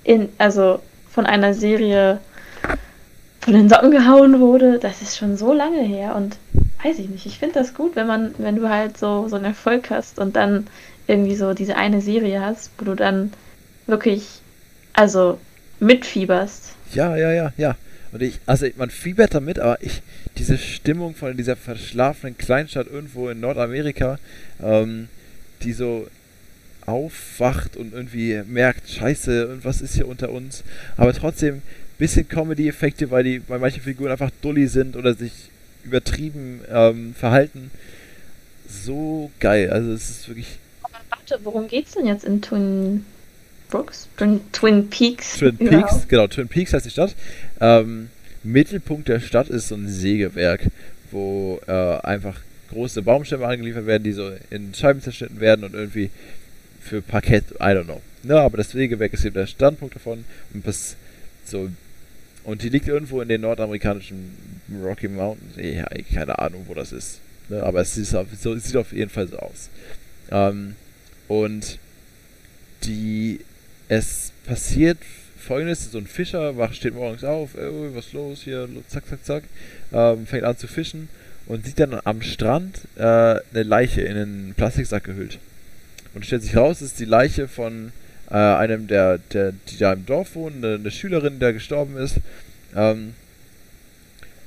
[0.03, 2.19] in, also von einer Serie
[3.41, 6.37] von den Socken gehauen wurde, das ist schon so lange her und
[6.83, 9.45] weiß ich nicht, ich finde das gut, wenn man, wenn du halt so, so einen
[9.45, 10.67] Erfolg hast und dann
[11.07, 13.33] irgendwie so diese eine Serie hast, wo du dann
[13.87, 14.27] wirklich,
[14.93, 15.39] also
[15.81, 16.75] mitfieberst.
[16.93, 17.77] Ja, ja, ja, ja.
[18.13, 20.03] Und ich, also man fiebert damit, aber ich,
[20.39, 24.19] diese Stimmung von dieser verschlafenen Kleinstadt irgendwo in Nordamerika,
[24.63, 25.09] ähm,
[25.63, 26.07] die so
[26.87, 30.63] aufwacht und irgendwie merkt, scheiße, irgendwas ist hier unter uns,
[30.97, 31.63] aber trotzdem
[31.99, 35.51] bisschen Comedy-Effekte, weil die bei manchen Figuren einfach dulli sind oder sich
[35.85, 37.71] übertrieben ähm, verhalten.
[38.69, 40.59] So geil, also es ist wirklich.
[41.17, 43.05] Warte, worum geht's denn jetzt in Twin
[43.71, 44.09] Brooks?
[44.17, 45.39] Twin, Twin Peaks.
[45.39, 46.05] Twin Peaks, genau.
[46.09, 47.15] genau, Twin Peaks heißt die Stadt.
[47.61, 48.11] Ähm,
[48.43, 50.69] Mittelpunkt der Stadt ist so ein Sägewerk,
[51.11, 56.11] wo äh, einfach große Baumstämme angeliefert werden, die so in Scheiben zerschnitten werden und irgendwie
[56.81, 58.03] für Parkett, I don't know.
[58.25, 60.97] Ja, aber das Sägewerk ist eben der Standpunkt davon und bis
[61.45, 61.71] so
[62.45, 64.37] und die liegt irgendwo in den nordamerikanischen
[64.83, 65.57] Rocky Mountains.
[65.57, 67.21] Ja, keine Ahnung, wo das ist.
[67.49, 67.63] Ne?
[67.63, 69.71] Aber es, auf, so, es sieht auf jeden Fall so aus.
[70.31, 70.77] Ähm,
[71.29, 71.79] und
[72.85, 73.41] die
[73.89, 74.99] es passiert
[75.39, 79.45] folgendes: so ein Fischer wach, steht morgens auf, oh, was los hier, zack, zack, zack,
[79.93, 81.09] ähm, fängt an zu fischen
[81.47, 85.39] und sieht dann am Strand äh, eine Leiche in einen Plastiksack gehüllt.
[86.15, 87.93] Und stellt sich raus, es ist die Leiche von
[88.31, 92.17] äh, einem, der, der, die da im Dorf wohnen, eine, eine Schülerin, der gestorben ist.
[92.75, 93.15] Ähm,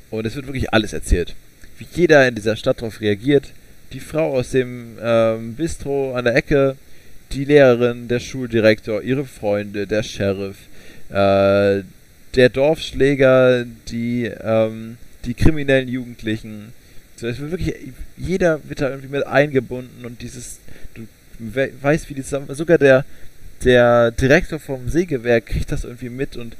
[0.09, 1.35] und es wird wirklich alles erzählt.
[1.77, 3.51] Wie jeder in dieser Stadt darauf reagiert.
[3.93, 6.75] Die Frau aus dem ähm, Bistro an der Ecke,
[7.31, 10.57] die Lehrerin, der Schuldirektor, ihre Freunde, der Sheriff,
[11.09, 11.83] äh,
[12.35, 16.73] der Dorfschläger, die, ähm, die kriminellen Jugendlichen.
[17.15, 17.75] So, es wird wirklich,
[18.15, 20.59] jeder wird da irgendwie mit eingebunden und dieses,
[20.93, 21.07] du
[21.81, 23.05] weißt, wie die zusammen, sogar der,
[23.63, 26.55] der Direktor vom Sägewerk kriegt das irgendwie mit und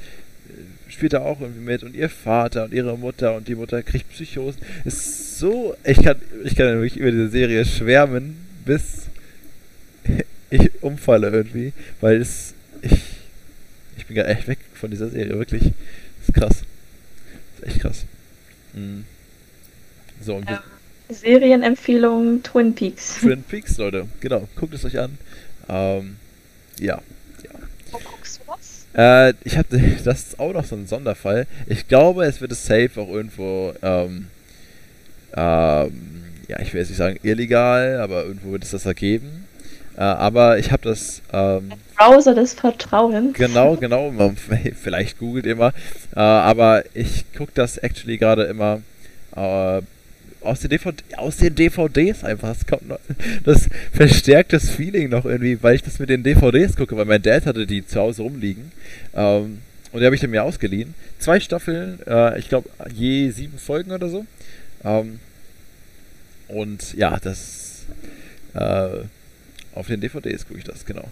[0.90, 4.10] spielt da auch irgendwie mit und ihr Vater und ihre Mutter und die Mutter kriegt
[4.10, 4.62] Psychosen.
[4.86, 9.08] Ist so, ich kann, ich kann wirklich über diese Serie schwärmen, bis
[10.50, 13.00] ich umfalle irgendwie, weil es, ich,
[13.98, 15.64] ich bin gar echt weg von dieser Serie, wirklich.
[15.64, 16.64] Das ist krass.
[17.58, 18.06] Das ist echt krass.
[18.74, 19.06] Mhm.
[20.22, 20.64] So, und ja.
[21.10, 23.20] Serienempfehlung Twin Peaks.
[23.20, 25.18] Twin Peaks, Leute, genau, guckt es euch an.
[25.70, 26.18] Ähm,
[26.80, 27.02] ja.
[27.44, 27.60] ja.
[27.92, 28.87] Wo guckst du das?
[28.98, 29.68] Äh, ich habe,
[30.04, 31.48] das ist auch noch so ein Sonderfall.
[31.68, 34.28] Ich glaube, es wird es safe auch irgendwo, ähm,
[35.36, 39.46] ähm, ja, ich will jetzt nicht sagen illegal, aber irgendwo wird es das ergeben.
[39.98, 41.22] Äh, aber ich habe das.
[41.34, 43.38] Ähm, Browser des Vertrauens.
[43.38, 44.12] Genau, genau.
[44.12, 44.36] Man,
[44.82, 45.74] vielleicht googelt immer.
[46.16, 48.82] Äh, aber ich gucke das actually gerade immer
[49.36, 49.82] äh,
[50.42, 52.52] aus den, DVD, aus den DVDs einfach.
[52.52, 53.00] Es kommt noch,
[53.44, 57.22] das verstärkt das Feeling noch irgendwie, weil ich das mit den DVDs gucke, weil mein
[57.22, 58.72] Dad hatte die zu Hause rumliegen.
[59.14, 59.60] Ähm,
[59.92, 60.94] und die habe ich dann mir ausgeliehen.
[61.20, 64.26] Zwei Staffeln, äh, ich glaube je sieben Folgen oder so.
[64.84, 65.20] Ähm,
[66.48, 67.86] und ja, das
[68.54, 68.90] äh,
[69.74, 71.10] auf den DVDs gucke ich das, genau.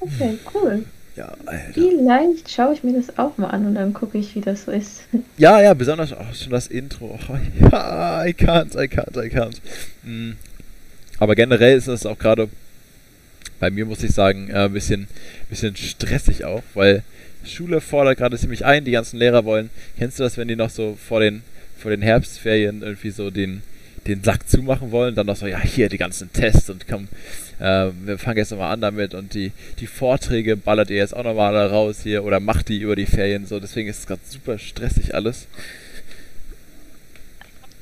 [0.00, 0.84] Okay, cool.
[1.16, 1.72] Ja, Alter.
[1.72, 4.70] Vielleicht schaue ich mir das auch mal an und dann gucke ich, wie das so
[4.70, 5.04] ist.
[5.38, 7.18] Ja, ja, besonders auch schon das Intro.
[7.28, 9.56] Oh, ja, I can't, I can't, I can't.
[10.02, 10.36] Mhm.
[11.18, 12.48] Aber generell ist das auch gerade
[13.58, 15.08] bei mir, muss ich sagen, ein äh, bisschen,
[15.48, 17.02] bisschen stressig auch, weil
[17.44, 19.70] Schule fordert gerade ziemlich ein, die ganzen Lehrer wollen.
[19.98, 21.42] Kennst du das, wenn die noch so vor den,
[21.78, 23.62] vor den Herbstferien irgendwie so den,
[24.06, 27.08] den Sack zumachen wollen, dann noch so, ja, hier die ganzen Tests und komm,
[27.58, 31.24] äh, wir fangen jetzt nochmal an damit und die, die Vorträge ballert ihr jetzt auch
[31.24, 34.58] nochmal raus hier oder macht die über die Ferien so, deswegen ist es gerade super
[34.58, 35.46] stressig alles.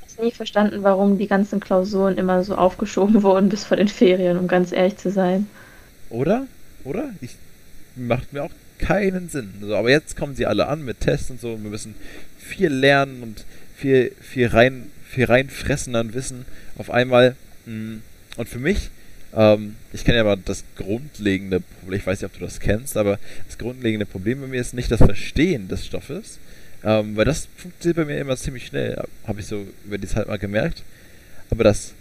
[0.06, 3.88] Ich habe nie verstanden, warum die ganzen Klausuren immer so aufgeschoben wurden bis vor den
[3.88, 5.48] Ferien, um ganz ehrlich zu sein.
[6.08, 6.46] Oder?
[6.84, 7.10] Oder?
[7.20, 7.36] Ich,
[7.96, 9.54] macht mir auch keinen Sinn.
[9.60, 11.94] So, aber jetzt kommen sie alle an mit Tests und so und wir müssen
[12.38, 13.44] viel lernen und
[13.76, 16.44] viel, viel rein, viel reinfressen an Wissen
[16.76, 17.36] auf einmal.
[17.66, 17.96] Mm,
[18.36, 18.90] und für mich,
[19.34, 22.96] ähm, ich kenne ja aber das grundlegende Problem, ich weiß nicht, ob du das kennst,
[22.96, 26.38] aber das grundlegende Problem bei mir ist nicht das Verstehen des Stoffes,
[26.82, 30.28] ähm, weil das funktioniert bei mir immer ziemlich schnell, habe ich so über die Zeit
[30.28, 30.82] mal gemerkt.
[31.50, 31.92] Aber das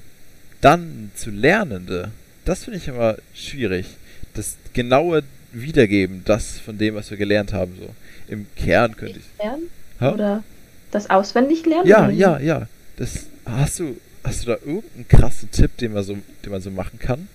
[0.62, 2.12] dann zu Lernende,
[2.46, 3.86] das finde ich immer schwierig.
[4.34, 7.94] Das genaue Wiedergeben, das von dem, was wir gelernt haben, so.
[8.28, 9.44] Im Kern könnte ich.
[9.44, 9.70] Lernen?
[10.00, 10.44] Oder
[10.92, 11.88] das auswendig lernen?
[11.88, 12.68] Ja, ja, ja.
[12.98, 16.72] Das, hast du, hast du da irgendeinen krassen Tipp, den man so, den man so
[16.72, 17.28] machen kann?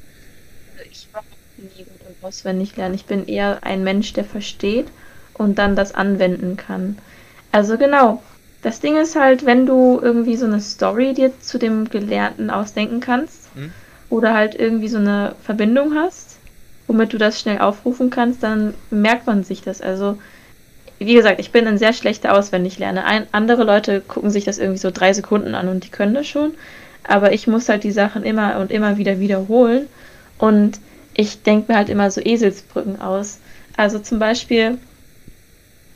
[0.91, 1.25] Ich mache
[1.57, 2.95] nie gut im auswendig lernen.
[2.95, 4.87] Ich bin eher ein Mensch, der versteht
[5.35, 6.99] und dann das anwenden kann.
[7.53, 8.23] Also genau.
[8.63, 12.99] Das Ding ist halt, wenn du irgendwie so eine Story dir zu dem Gelernten ausdenken
[12.99, 13.73] kannst hm?
[14.11, 16.39] oder halt irgendwie so eine Verbindung hast,
[16.89, 19.81] womit du das schnell aufrufen kannst, dann merkt man sich das.
[19.81, 20.19] Also
[20.99, 23.05] wie gesagt, ich bin ein sehr schlechter Auswendiglerner.
[23.05, 26.27] Ein, andere Leute gucken sich das irgendwie so drei Sekunden an und die können das
[26.27, 26.53] schon.
[27.05, 29.87] Aber ich muss halt die Sachen immer und immer wieder wiederholen.
[30.39, 30.81] Und
[31.15, 33.39] ich denke mir halt immer so Eselsbrücken aus.
[33.77, 34.79] Also zum Beispiel,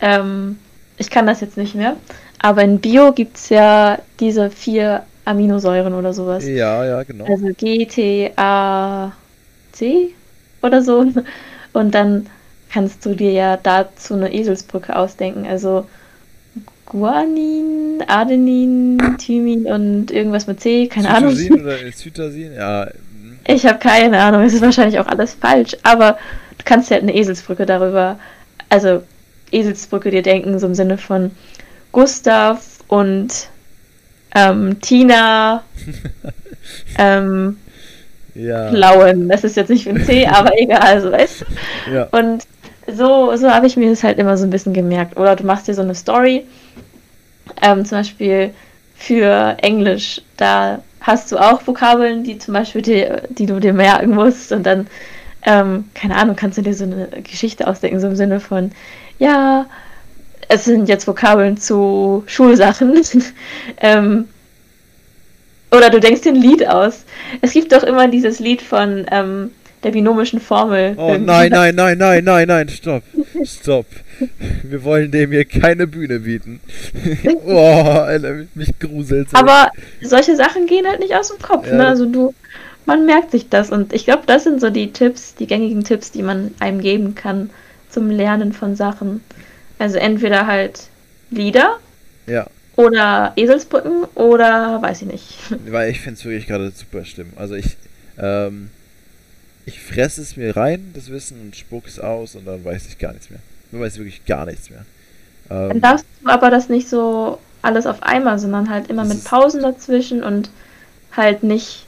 [0.00, 0.58] ähm,
[0.98, 1.96] ich kann das jetzt nicht mehr,
[2.38, 6.46] aber in Bio gibt es ja diese vier Aminosäuren oder sowas.
[6.46, 7.24] Ja, ja, genau.
[7.24, 9.12] Also G, T, A,
[9.72, 10.10] C
[10.62, 11.06] oder so.
[11.72, 12.26] Und dann
[12.72, 15.46] kannst du dir ja dazu eine Eselsbrücke ausdenken.
[15.46, 15.86] Also
[16.86, 21.64] Guanin, Adenin, Thymin und irgendwas mit C, keine Cytosin Ahnung.
[21.64, 22.86] oder Cytosin, ja.
[22.86, 23.38] Hm.
[23.46, 26.18] Ich habe keine Ahnung, es ist wahrscheinlich auch alles falsch, aber
[26.58, 28.18] du kannst ja halt eine Eselsbrücke darüber,
[28.68, 29.02] also
[29.50, 31.30] Eselsbrücke dir denken, so im Sinne von
[31.92, 33.48] Gustav und
[34.34, 35.62] ähm, Tina,
[36.98, 37.56] ähm,
[38.34, 38.70] ja.
[38.70, 39.28] Plauen.
[39.28, 41.92] Das ist jetzt nicht für ein C, aber egal, so weißt du.
[41.92, 42.08] Ja.
[42.12, 42.44] Und
[42.86, 45.16] so, so habe ich mir das halt immer so ein bisschen gemerkt.
[45.16, 46.46] Oder du machst dir so eine Story,
[47.60, 48.52] ähm, zum Beispiel
[48.96, 54.14] für Englisch, da hast du auch Vokabeln, die zum Beispiel die, die du dir merken
[54.14, 54.86] musst und dann,
[55.44, 58.70] ähm, keine Ahnung, kannst du dir so eine Geschichte ausdenken, so im Sinne von,
[59.18, 59.66] ja,
[60.48, 63.00] es sind jetzt Vokabeln zu Schulsachen.
[63.80, 64.28] ähm,
[65.70, 67.04] oder du denkst dir ein Lied aus.
[67.40, 69.50] Es gibt doch immer dieses Lied von ähm,
[69.82, 70.94] der binomischen Formel.
[70.96, 73.02] Oh nein, nein, nein, nein, nein, nein, stopp.
[73.44, 73.86] Stopp.
[74.62, 76.60] Wir wollen dem hier keine Bühne bieten.
[77.44, 79.28] oh, Alter, mich gruselt.
[79.32, 81.74] Aber solche Sachen gehen halt nicht aus dem Kopf, ja.
[81.74, 81.86] ne?
[81.86, 82.34] Also du,
[82.86, 86.10] man merkt sich das und ich glaube, das sind so die Tipps, die gängigen Tipps,
[86.10, 87.50] die man einem geben kann
[87.88, 89.22] zum Lernen von Sachen.
[89.78, 90.88] Also entweder halt
[91.30, 91.78] Lieder.
[92.26, 92.46] Ja.
[92.76, 95.38] Oder Eselsbrücken oder weiß ich nicht.
[95.66, 97.32] Weil ich finde es wirklich gerade super schlimm.
[97.36, 97.76] Also ich,
[98.18, 98.70] ähm,
[99.66, 102.98] ich fresse es mir rein, das Wissen, und spuck es aus und dann weiß ich
[102.98, 103.40] gar nichts mehr.
[103.70, 104.84] Dann weiß ich wirklich gar nichts mehr.
[105.50, 109.24] Ähm, dann darfst du aber das nicht so alles auf einmal, sondern halt immer mit
[109.24, 110.50] Pausen dazwischen und
[111.16, 111.86] halt nicht.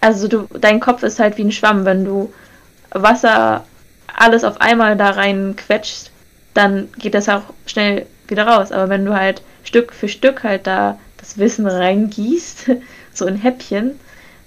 [0.00, 2.32] Also du, dein Kopf ist halt wie ein Schwamm, wenn du
[2.90, 3.64] Wasser
[4.14, 6.10] alles auf einmal da rein quetscht,
[6.52, 8.70] dann geht das auch schnell wieder raus.
[8.70, 12.70] Aber wenn du halt Stück für Stück halt da das Wissen reingießt,
[13.14, 13.98] so in Häppchen,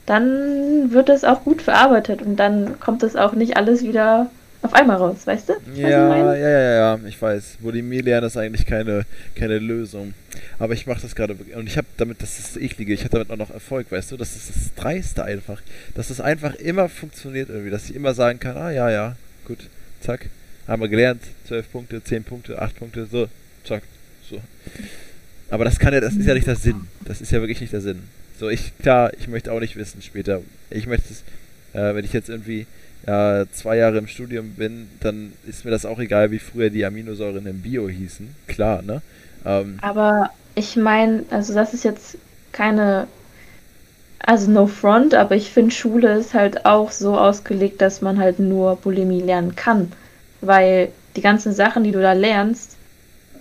[0.08, 4.74] dann wird es auch gut verarbeitet und dann kommt es auch nicht alles wieder auf
[4.74, 5.54] einmal raus, weißt du?
[5.76, 7.58] Ja, ja, ja, ja, ich weiß.
[7.62, 10.14] Lernen ist eigentlich keine, keine Lösung.
[10.60, 13.18] Aber ich mache das gerade und ich habe damit, das ist das Eklige, ich hatte
[13.18, 14.18] damit auch noch Erfolg, weißt du?
[14.18, 15.62] Das ist das Dreiste einfach.
[15.94, 19.16] Dass es einfach immer funktioniert irgendwie, dass ich immer sagen kann, ah ja, ja,
[19.46, 19.70] gut,
[20.02, 20.30] zack,
[20.68, 23.28] haben wir gelernt, 12 Punkte, 10 Punkte, 8 Punkte, so,
[23.66, 23.84] zack,
[24.30, 24.40] so.
[25.50, 26.88] Aber das kann ja, das ist ja nicht der Sinn.
[27.06, 28.04] Das ist ja wirklich nicht der Sinn.
[28.40, 30.42] So, ich, klar, ich möchte auch nicht wissen später.
[30.70, 31.22] Ich möchte es,
[31.74, 32.68] äh, wenn ich jetzt irgendwie
[33.08, 36.86] äh, zwei Jahre im Studium bin, dann ist mir das auch egal, wie früher die
[36.86, 38.36] Aminosäuren im Bio hießen.
[38.48, 39.02] Klar, ne?
[39.46, 42.18] Ähm, aber ich meine, also das ist jetzt
[42.52, 43.08] keine,
[44.20, 48.40] also no front, aber ich finde Schule ist halt auch so ausgelegt, dass man halt
[48.40, 49.92] nur Bulimie lernen kann.
[50.42, 52.76] Weil die ganzen Sachen, die du da lernst,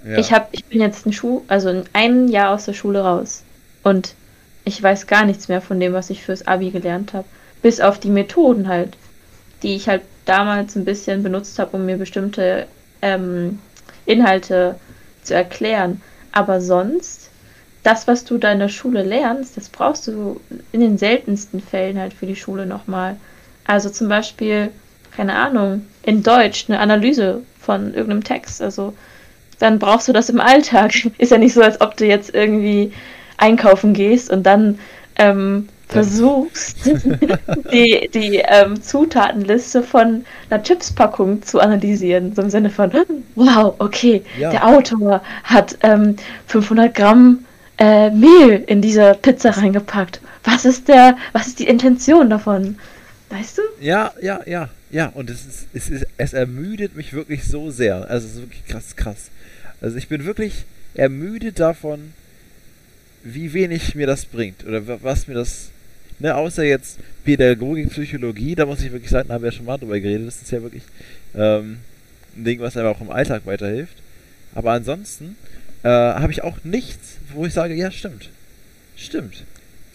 [0.07, 0.17] ja.
[0.17, 3.43] ich habe, ich bin jetzt ein Schuh, also ein Jahr aus der Schule raus.
[3.83, 4.15] Und
[4.67, 7.27] ich weiß gar nichts mehr von dem, was ich fürs Abi gelernt habe.
[7.63, 8.97] Bis auf die Methoden halt,
[9.63, 12.67] die ich halt damals ein bisschen benutzt habe, um mir bestimmte
[13.01, 13.61] ähm,
[14.07, 14.75] Inhalte
[15.23, 16.03] zu erklären.
[16.33, 17.31] Aber sonst
[17.85, 20.41] das, was du da in der Schule lernst, das brauchst du
[20.73, 23.17] in den seltensten Fällen halt für die Schule nochmal.
[23.67, 24.71] Also zum Beispiel,
[25.17, 28.61] keine Ahnung, in Deutsch eine Analyse von irgendeinem Text.
[28.61, 28.95] Also
[29.61, 30.93] dann brauchst du das im Alltag.
[31.19, 32.93] Ist ja nicht so, als ob du jetzt irgendwie
[33.37, 34.79] einkaufen gehst und dann
[35.17, 36.79] ähm, versuchst,
[37.73, 42.35] die, die ähm, Zutatenliste von einer Chipspackung zu analysieren.
[42.35, 42.91] So im Sinne von,
[43.35, 44.51] wow, okay, ja.
[44.51, 46.17] der Autor hat ähm,
[46.49, 47.45] 500 Gramm
[47.79, 50.21] äh, Mehl in diese Pizza reingepackt.
[50.45, 52.79] Was ist der, was ist die Intention davon?
[53.31, 53.63] Weißt du?
[53.81, 55.09] Ja, ja, ja, ja.
[55.15, 58.09] Und es ist, es ist, es ermüdet mich wirklich so sehr.
[58.09, 59.31] Also es ist wirklich krass, krass.
[59.81, 62.13] Also ich bin wirklich ermüdet davon,
[63.35, 65.71] wie wenig mir das bringt oder was mir das,
[66.19, 69.67] ne, außer jetzt Pädagogik, Psychologie, da muss ich wirklich sagen, da haben wir ja schon
[69.67, 70.85] mal drüber geredet, das ist ja wirklich
[71.35, 71.79] ähm,
[72.37, 73.97] ein Ding, was einem auch im Alltag weiterhilft.
[74.55, 75.37] Aber ansonsten
[75.83, 78.31] äh, habe ich auch nichts, wo ich sage, ja, stimmt.
[78.97, 79.45] Stimmt.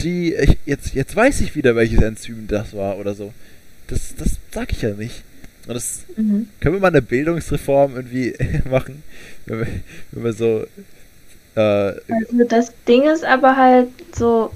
[0.01, 3.33] Die, ich, jetzt, jetzt weiß ich wieder, welches Enzym das war oder so.
[3.87, 5.23] Das, das sag ich ja nicht.
[5.67, 6.47] Und das mhm.
[6.59, 8.33] können wir mal eine Bildungsreform irgendwie
[8.69, 9.03] machen,
[9.45, 9.67] wenn wir,
[10.11, 10.65] wenn wir so.
[11.55, 14.51] Äh, also das Ding ist aber halt so.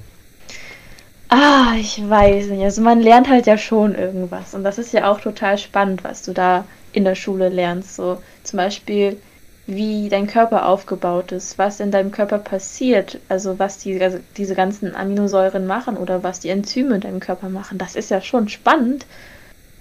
[1.28, 2.62] Ah, ich weiß nicht.
[2.62, 4.54] Also man lernt halt ja schon irgendwas.
[4.54, 7.96] Und das ist ja auch total spannend, was du da in der Schule lernst.
[7.96, 9.20] So zum Beispiel,
[9.66, 14.54] wie dein Körper aufgebaut ist, was in deinem Körper passiert, also was die, also diese
[14.54, 17.78] ganzen Aminosäuren machen oder was die Enzyme in deinem Körper machen.
[17.78, 19.06] Das ist ja schon spannend.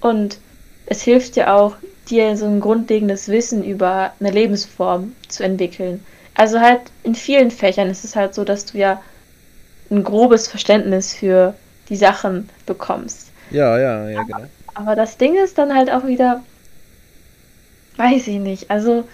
[0.02, 0.40] Und
[0.88, 1.76] es hilft dir auch,
[2.10, 6.04] dir so ein grundlegendes Wissen über eine Lebensform zu entwickeln.
[6.36, 9.02] Also halt in vielen Fächern ist es halt so, dass du ja
[9.90, 11.54] ein grobes Verständnis für
[11.90, 13.32] die Sachen bekommst.
[13.52, 14.46] Ja, ja, ja, genau.
[14.74, 16.44] Aber das Ding ist dann halt auch wieder,
[17.98, 19.06] weiß ich nicht, also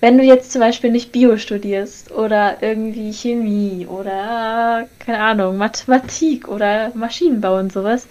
[0.00, 6.48] wenn du jetzt zum Beispiel nicht Bio studierst oder irgendwie Chemie oder keine Ahnung, Mathematik
[6.48, 8.08] oder Maschinenbau und sowas,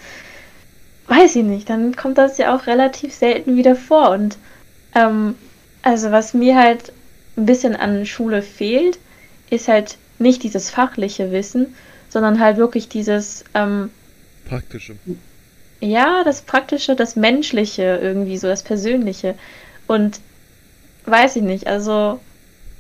[1.08, 4.12] weiß ich nicht, dann kommt das ja auch relativ selten wieder vor.
[4.12, 4.38] Und
[4.96, 5.36] ähm,
[5.82, 6.94] also was mir halt
[7.42, 9.00] ein bisschen an Schule fehlt,
[9.50, 11.76] ist halt nicht dieses fachliche Wissen,
[12.10, 13.90] sondern halt wirklich dieses ähm,
[14.48, 14.96] praktische.
[15.80, 19.36] Ja, das Praktische, das Menschliche irgendwie, so das Persönliche.
[19.88, 20.20] Und
[21.06, 22.20] weiß ich nicht, also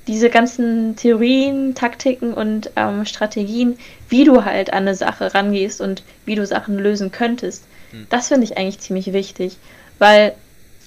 [0.08, 3.78] diese ganzen Theorien, Taktiken und ähm, Strategien,
[4.10, 8.08] wie du halt an eine Sache rangehst und wie du Sachen lösen könntest, hm.
[8.10, 9.58] Das finde ich eigentlich ziemlich wichtig,
[10.00, 10.34] weil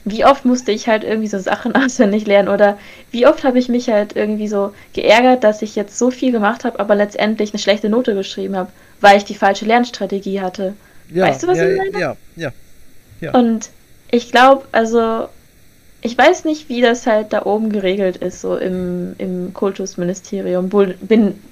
[0.05, 2.79] wie oft musste ich halt irgendwie so Sachen auswendig lernen oder
[3.11, 6.65] wie oft habe ich mich halt irgendwie so geärgert, dass ich jetzt so viel gemacht
[6.65, 10.75] habe, aber letztendlich eine schlechte Note geschrieben habe, weil ich die falsche Lernstrategie hatte.
[11.13, 11.99] Ja, weißt du, was ja, ich meine?
[11.99, 12.53] Ja, ja,
[13.21, 13.33] ja.
[13.33, 13.71] Und
[14.11, 15.29] ich glaube, also
[16.03, 20.69] ich weiß nicht, wie das halt da oben geregelt ist, so im, im Kultusministerium,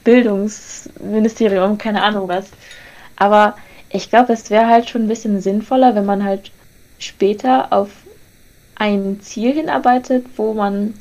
[0.05, 2.51] Bildungsministerium, keine Ahnung was.
[3.17, 3.57] Aber
[3.89, 6.51] ich glaube, es wäre halt schon ein bisschen sinnvoller, wenn man halt
[6.99, 7.89] später auf
[8.83, 10.95] ein Ziel hinarbeitet, wo man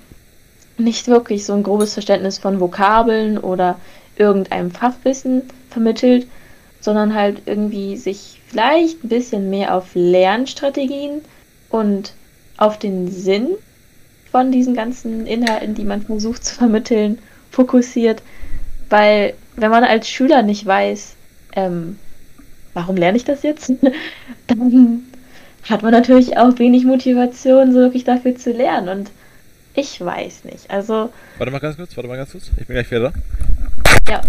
[0.78, 3.80] nicht wirklich so ein grobes Verständnis von Vokabeln oder
[4.18, 5.42] irgendeinem Fachwissen
[5.72, 6.28] vermittelt,
[6.80, 11.22] sondern halt irgendwie sich vielleicht ein bisschen mehr auf Lernstrategien
[11.70, 12.14] und
[12.58, 13.48] auf den Sinn
[14.30, 17.18] von diesen ganzen Inhalten, die man versucht zu vermitteln,
[17.50, 18.22] fokussiert.
[18.92, 21.16] Weil wenn man als Schüler nicht weiß,
[21.56, 21.98] ähm,
[22.76, 23.74] warum lerne ich das jetzt?
[24.48, 25.04] Dann
[25.70, 29.00] hat man natürlich auch wenig Motivation, so wirklich dafür zu lernen.
[29.00, 29.12] Und
[29.74, 30.70] ich weiß nicht.
[30.70, 31.12] Also.
[31.38, 32.50] Warte mal ganz kurz, warte mal ganz kurz.
[32.58, 34.12] Ich bin gleich wieder da.
[34.12, 34.22] Ja.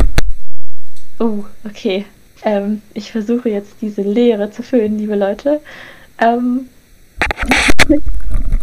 [1.18, 2.04] Oh, okay.
[2.44, 5.60] Ähm, ich versuche jetzt diese Leere zu füllen, liebe Leute.
[6.18, 6.68] Ähm.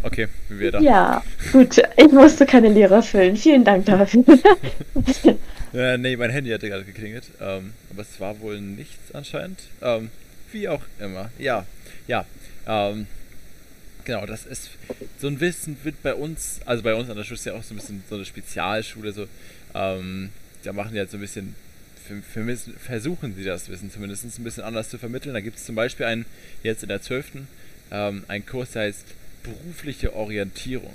[0.03, 0.79] Okay, wieder da.
[0.79, 1.81] Ja, gut.
[1.97, 3.35] Ich musste keine Leere füllen.
[3.35, 4.23] Vielen Dank dafür.
[5.71, 7.25] Äh, nee, mein Handy hatte gerade geklingelt.
[7.39, 9.59] Ähm, aber es war wohl nichts anscheinend.
[9.83, 10.09] Ähm,
[10.51, 11.31] wie auch immer.
[11.37, 11.65] Ja,
[12.07, 12.25] ja.
[12.67, 13.07] Ähm,
[14.05, 14.71] genau, das ist.
[15.19, 17.63] So ein Wissen wird bei uns, also bei uns an der Schule ist ja auch
[17.63, 19.11] so ein bisschen so eine Spezialschule.
[19.11, 19.27] So,
[19.73, 20.29] ähm,
[20.63, 21.55] da machen die halt so ein bisschen.
[22.79, 25.35] Versuchen sie das Wissen zumindest ein bisschen anders zu vermitteln.
[25.35, 26.25] Da gibt es zum Beispiel einen,
[26.63, 27.43] jetzt in der 12.
[27.91, 29.05] Ähm, einen Kurs, der heißt
[29.43, 30.93] berufliche Orientierung.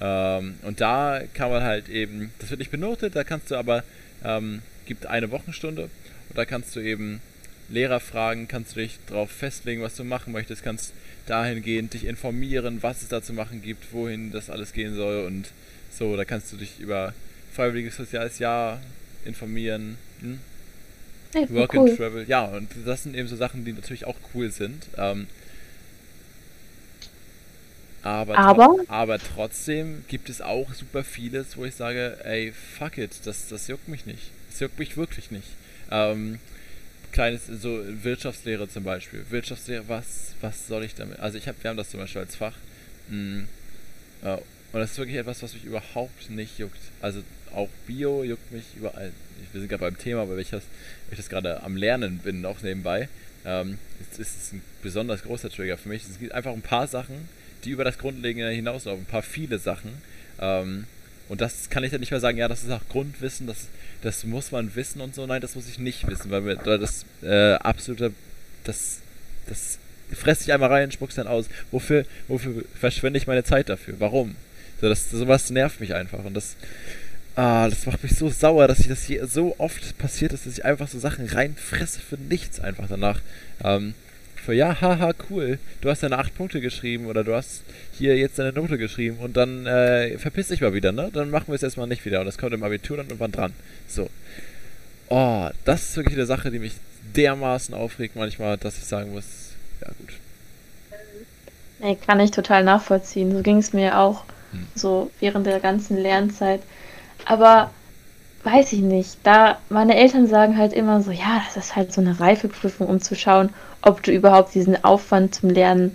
[0.00, 3.84] Ähm, und da kann man halt eben, das wird nicht benotet, da kannst du aber,
[4.24, 7.20] ähm, gibt eine Wochenstunde und da kannst du eben
[7.72, 10.92] Lehrer fragen, kannst du dich darauf festlegen, was du machen möchtest, kannst
[11.26, 15.48] dahingehend dich informieren, was es da zu machen gibt, wohin das alles gehen soll und
[15.90, 17.14] so, da kannst du dich über
[17.52, 18.80] Freiwilliges Soziales Jahr
[19.24, 19.96] informieren.
[20.20, 20.38] Hm?
[21.34, 21.88] Hey, Work cool.
[21.88, 24.86] and Travel, ja, und das sind eben so Sachen, die natürlich auch cool sind.
[24.98, 25.26] Ähm,
[28.02, 28.64] aber, aber?
[28.64, 33.48] Tro aber trotzdem gibt es auch super vieles, wo ich sage, ey, fuck it, das,
[33.48, 34.30] das juckt mich nicht.
[34.50, 35.48] Das juckt mich wirklich nicht.
[35.90, 36.38] Ähm,
[37.12, 39.24] kleines, so Wirtschaftslehre zum Beispiel.
[39.30, 41.20] Wirtschaftslehre, was, was soll ich damit?
[41.20, 42.54] Also ich habe, wir haben das zum Beispiel als Fach.
[43.08, 43.42] Mm,
[44.22, 44.36] äh,
[44.72, 46.80] und das ist wirklich etwas, was mich überhaupt nicht juckt.
[47.00, 47.22] Also
[47.54, 49.12] auch Bio juckt mich überall.
[49.52, 50.62] Wir sind gerade beim Thema, weil ich das,
[51.10, 53.08] ich das gerade am Lernen bin, noch nebenbei.
[53.44, 56.04] Ähm, ist, ist ein besonders großer Trigger für mich.
[56.04, 57.28] Es gibt einfach ein paar Sachen,
[57.64, 59.02] die über das Grundlegende hinauslaufen.
[59.02, 59.90] Ein paar viele Sachen.
[60.40, 60.86] Ähm,
[61.28, 63.68] und das kann ich dann nicht mehr sagen, ja, das ist auch Grundwissen, das,
[64.02, 65.26] das muss man wissen und so.
[65.26, 68.12] Nein, das muss ich nicht wissen, weil mir das äh, absolute,
[68.64, 68.98] das,
[69.46, 69.78] das
[70.12, 71.46] fresse ich einmal rein, spuck's dann aus.
[71.70, 73.94] Wofür, wofür verschwende ich meine Zeit dafür?
[73.98, 74.36] Warum?
[74.80, 76.56] So, das, sowas nervt mich einfach und das,
[77.36, 80.58] ah, das macht mich so sauer, dass ich das hier so oft passiert ist, dass
[80.58, 83.20] ich einfach so Sachen reinfresse für nichts einfach danach.
[83.64, 83.94] Ähm,
[84.44, 87.62] für ja, haha, cool, du hast deine 8 Punkte geschrieben oder du hast
[87.96, 91.10] hier jetzt deine Note geschrieben und dann äh, verpiss dich mal wieder, ne?
[91.12, 93.52] Dann machen wir es erstmal nicht wieder und das kommt im Abitur dann irgendwann dran.
[93.86, 94.10] So.
[95.08, 96.72] Oh, das ist wirklich eine Sache, die mich
[97.14, 99.24] dermaßen aufregt manchmal, dass ich sagen muss,
[99.80, 100.14] ja gut.
[101.80, 103.32] Nee, kann ich total nachvollziehen.
[103.32, 104.66] So ging es mir auch hm.
[104.74, 106.62] so während der ganzen Lernzeit.
[107.24, 107.70] Aber
[108.44, 109.18] weiß ich nicht.
[109.22, 113.00] Da meine Eltern sagen halt immer so, ja, das ist halt so eine Reifeprüfung, um
[113.00, 113.50] zu schauen,
[113.82, 115.94] ob du überhaupt diesen Aufwand zum Lernen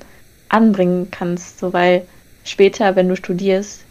[0.50, 1.60] anbringen kannst.
[1.60, 2.04] So, weil
[2.44, 3.82] später, wenn du studierst,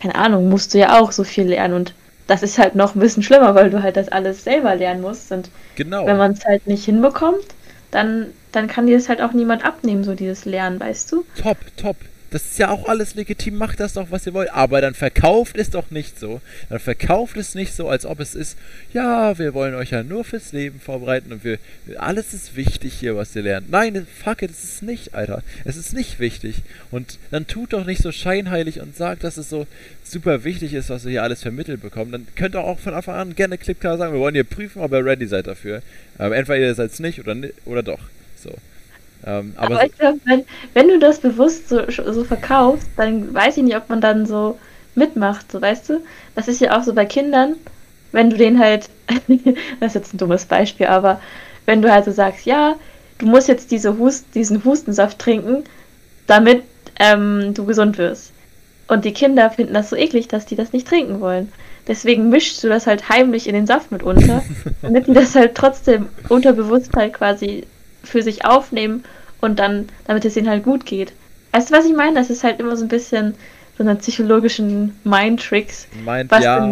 [0.00, 1.94] keine Ahnung, musst du ja auch so viel lernen und
[2.26, 5.30] das ist halt noch ein bisschen schlimmer, weil du halt das alles selber lernen musst.
[5.32, 6.06] Und genau.
[6.06, 7.46] wenn man es halt nicht hinbekommt,
[7.90, 11.24] dann, dann kann dir das halt auch niemand abnehmen, so dieses Lernen, weißt du?
[11.40, 11.96] Top, top.
[12.34, 14.52] Das ist ja auch alles legitim, macht das doch, was ihr wollt.
[14.52, 16.40] Aber dann verkauft es doch nicht so.
[16.68, 18.58] Dann verkauft es nicht so, als ob es ist,
[18.92, 21.58] ja, wir wollen euch ja nur fürs Leben vorbereiten und wir,
[21.96, 23.70] alles ist wichtig hier, was ihr lernt.
[23.70, 25.44] Nein, fuck it, es ist nicht, Alter.
[25.64, 26.62] Es ist nicht wichtig.
[26.90, 29.68] Und dann tut doch nicht so scheinheilig und sagt, dass es so
[30.02, 32.12] super wichtig ist, was ihr hier alles vermittelt bekommt.
[32.12, 34.82] Dann könnt ihr auch von Anfang an gerne klipp klar sagen, wir wollen hier prüfen,
[34.82, 35.82] ob ihr ready seid dafür.
[36.18, 38.00] Aber entweder ihr seid es nicht oder, oder doch.
[38.42, 38.50] So.
[39.26, 40.44] Ähm, aber, aber ich glaube, wenn,
[40.74, 44.58] wenn du das bewusst so, so verkaufst, dann weiß ich nicht, ob man dann so
[44.94, 46.00] mitmacht, so weißt du?
[46.34, 47.56] Das ist ja auch so bei Kindern,
[48.12, 48.90] wenn du den halt,
[49.80, 51.20] das ist jetzt ein dummes Beispiel, aber
[51.66, 52.76] wenn du halt so sagst, ja,
[53.18, 55.64] du musst jetzt diese Hust, diesen Hustensaft trinken,
[56.26, 56.62] damit
[57.00, 58.32] ähm, du gesund wirst.
[58.86, 61.50] Und die Kinder finden das so eklig, dass die das nicht trinken wollen.
[61.88, 64.42] Deswegen mischst du das halt heimlich in den Saft mit unter,
[64.82, 67.66] damit die das halt trotzdem unter Bewusstheit quasi
[68.02, 69.04] für sich aufnehmen
[69.44, 71.12] und dann, damit es ihnen halt gut geht.
[71.52, 72.16] Weißt du, was ich meine?
[72.16, 73.34] Das ist halt immer so ein bisschen
[73.76, 75.86] so eine psychologischen Mind-Tricks.
[76.04, 76.64] Mind, was ja.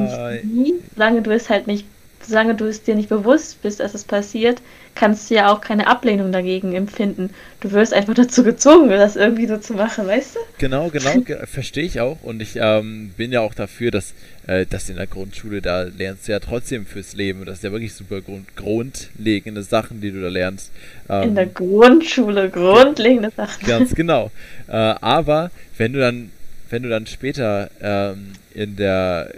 [0.42, 1.86] Nie, solange du es halt nicht,
[2.22, 4.62] solange du es dir nicht bewusst bist, dass es passiert,
[4.94, 7.30] kannst du ja auch keine Ablehnung dagegen empfinden.
[7.60, 10.40] Du wirst einfach dazu gezwungen, das irgendwie so zu machen, weißt du?
[10.58, 11.12] Genau, genau,
[11.46, 12.18] verstehe ich auch.
[12.22, 14.14] Und ich ähm, bin ja auch dafür, dass,
[14.46, 17.44] äh, dass in der Grundschule, da lernst du ja trotzdem fürs Leben.
[17.44, 20.70] Das ist ja wirklich super grund grundlegende Sachen, die du da lernst.
[21.08, 23.66] Ähm, in der Grundschule grundlegende Sachen.
[23.66, 24.30] Ganz genau.
[24.68, 26.30] Äh, aber wenn du dann,
[26.70, 29.32] wenn du dann später ähm, in der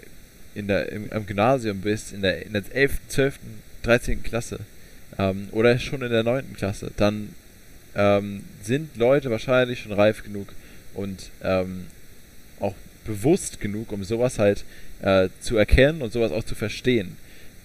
[0.54, 3.38] in der, im, im Gymnasium bist, in der, in der 11., 12.,
[3.82, 4.22] 13.
[4.22, 4.60] Klasse,
[5.18, 6.54] ähm, oder schon in der 9.
[6.56, 7.30] Klasse, dann
[7.94, 10.48] ähm, sind Leute wahrscheinlich schon reif genug
[10.94, 11.86] und ähm,
[12.60, 14.64] auch bewusst genug, um sowas halt
[15.02, 17.16] äh, zu erkennen und sowas auch zu verstehen.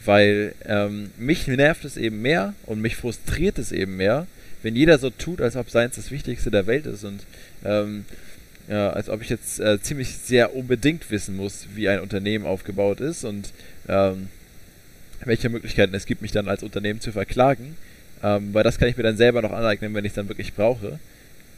[0.06, 4.28] Weil ähm, mich nervt es eben mehr und mich frustriert es eben mehr,
[4.64, 7.22] wenn jeder so tut, als ob Seins das Wichtigste der Welt ist und
[7.64, 8.06] ähm,
[8.68, 13.02] ja, als ob ich jetzt äh, ziemlich sehr unbedingt wissen muss, wie ein Unternehmen aufgebaut
[13.02, 13.52] ist und
[13.88, 14.28] ähm,
[15.26, 17.76] welche Möglichkeiten es gibt, mich dann als Unternehmen zu verklagen.
[18.24, 20.54] Ähm, weil das kann ich mir dann selber noch aneignen, wenn ich es dann wirklich
[20.54, 21.00] brauche.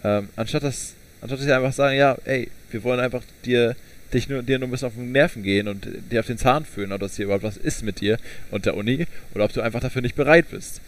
[0.04, 3.76] Ähm, anstatt dass, anstatt dass ich einfach sagen, ja, ey, wir wollen einfach dir,
[4.14, 6.66] dich nur, dir nur ein bisschen auf den Nerven gehen und dir auf den Zahn
[6.66, 8.18] fühlen, ob das hier überhaupt was ist mit dir
[8.52, 10.82] und der Uni oder ob du einfach dafür nicht bereit bist.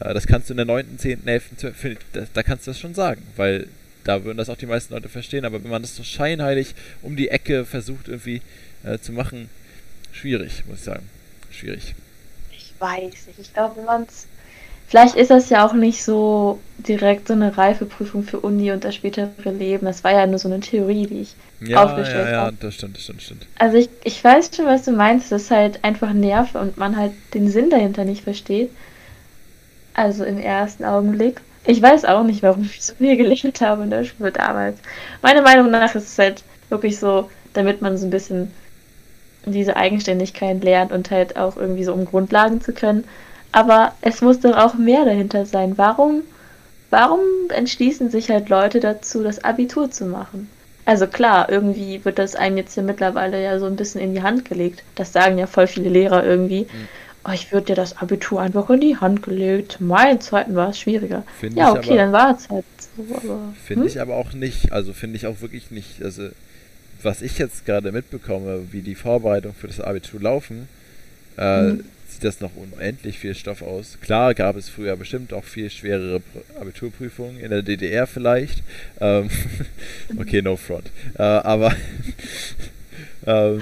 [0.00, 2.80] Äh, das kannst du in der 9., 10., 11., 12., da, da kannst du das
[2.80, 3.68] schon sagen, weil
[4.02, 7.16] da würden das auch die meisten Leute verstehen, aber wenn man das so scheinheilig um
[7.16, 8.40] die Ecke versucht irgendwie
[8.82, 9.48] äh, zu machen,
[10.10, 11.08] schwierig, muss ich sagen.
[11.52, 11.94] Schwierig
[12.80, 13.38] weiß nicht.
[13.38, 14.26] Ich glaube, wenn man es.
[14.88, 18.96] Vielleicht ist das ja auch nicht so direkt so eine Reifeprüfung für Uni und das
[18.96, 19.86] spätere Leben.
[19.86, 22.30] Das war ja nur so eine Theorie, die ich ja, aufgestellt habe.
[22.30, 23.46] Ja, ja, das stimmt, das stimmt, das stimmt.
[23.56, 27.12] Also ich, ich weiß schon, was du meinst, dass halt einfach nervt und man halt
[27.34, 28.70] den Sinn dahinter nicht versteht.
[29.94, 31.40] Also im ersten Augenblick.
[31.66, 34.78] Ich weiß auch nicht, warum ich so viel gelernt habe in der Schule damals.
[35.22, 38.50] Meiner Meinung nach ist es halt wirklich so, damit man so ein bisschen
[39.46, 43.04] diese Eigenständigkeit lernt und halt auch irgendwie so um Grundlagen zu können.
[43.52, 45.76] Aber es muss doch auch mehr dahinter sein.
[45.76, 46.22] Warum,
[46.90, 50.48] warum entschließen sich halt Leute dazu, das Abitur zu machen?
[50.84, 54.22] Also klar, irgendwie wird das einem jetzt hier mittlerweile ja so ein bisschen in die
[54.22, 54.82] Hand gelegt.
[54.94, 56.62] Das sagen ja voll viele Lehrer irgendwie.
[56.62, 56.88] Mhm.
[57.24, 59.76] oh, ich würde dir das Abitur einfach in die Hand gelegt.
[59.80, 61.24] Mein zweiten war es schwieriger.
[61.38, 62.64] Find ja, okay, aber- dann war es halt
[62.96, 63.38] so.
[63.64, 63.88] Finde hm?
[63.88, 66.28] ich aber auch nicht, also finde ich auch wirklich nicht, also
[67.04, 70.68] was ich jetzt gerade mitbekomme, wie die Vorbereitungen für das Abitur laufen,
[71.38, 71.84] äh, Mhm.
[72.08, 73.98] sieht das noch unendlich viel Stoff aus.
[74.02, 78.62] Klar gab es früher bestimmt auch viel schwerere Pr- Abiturprüfungen, in der DDR vielleicht.
[79.00, 79.30] Ähm,
[80.18, 80.90] okay, no front.
[81.18, 81.74] Äh, aber
[83.26, 83.60] ähm,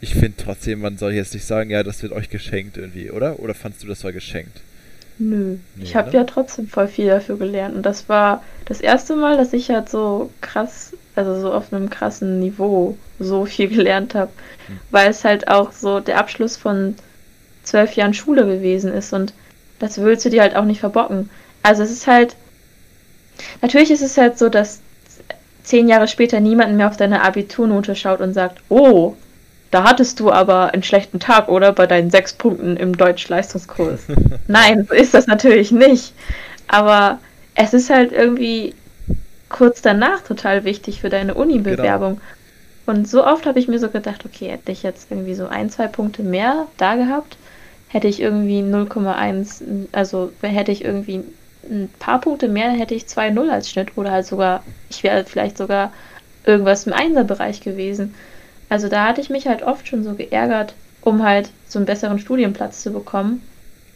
[0.00, 3.40] ich finde trotzdem, man soll jetzt nicht sagen, ja, das wird euch geschenkt irgendwie, oder?
[3.40, 4.60] Oder fandst du, das war geschenkt?
[5.18, 7.74] Nö, Nee, ich habe ja trotzdem voll viel dafür gelernt.
[7.74, 11.90] Und das war das erste Mal, dass ich halt so krass, also so auf einem
[11.90, 14.30] krassen Niveau so viel gelernt habe.
[14.66, 14.78] Hm.
[14.90, 16.94] Weil es halt auch so der Abschluss von
[17.64, 19.12] zwölf Jahren Schule gewesen ist.
[19.12, 19.32] Und
[19.78, 21.30] das willst du dir halt auch nicht verbocken.
[21.62, 22.36] Also es ist halt,
[23.60, 24.80] natürlich ist es halt so, dass
[25.62, 29.16] zehn Jahre später niemand mehr auf deine Abiturnote schaut und sagt, oh,
[29.70, 31.72] da hattest du aber einen schlechten Tag, oder?
[31.72, 34.00] Bei deinen sechs Punkten im Deutsch-Leistungskurs.
[34.46, 36.14] Nein, so ist das natürlich nicht.
[36.68, 37.18] Aber
[37.54, 38.74] es ist halt irgendwie
[39.48, 42.20] kurz danach total wichtig für deine Uni-Bewerbung.
[42.86, 45.68] Und so oft habe ich mir so gedacht, okay, hätte ich jetzt irgendwie so ein,
[45.68, 47.36] zwei Punkte mehr da gehabt,
[47.88, 51.22] hätte ich irgendwie 0,1, also hätte ich irgendwie
[51.70, 55.58] ein paar Punkte mehr, hätte ich 2,0 als Schnitt oder halt sogar, ich wäre vielleicht
[55.58, 55.92] sogar
[56.44, 58.14] irgendwas im Einserbereich gewesen.
[58.68, 62.18] Also da hatte ich mich halt oft schon so geärgert, um halt so einen besseren
[62.18, 63.42] Studienplatz zu bekommen.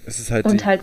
[0.07, 0.83] Es ist halt, Und die, halt,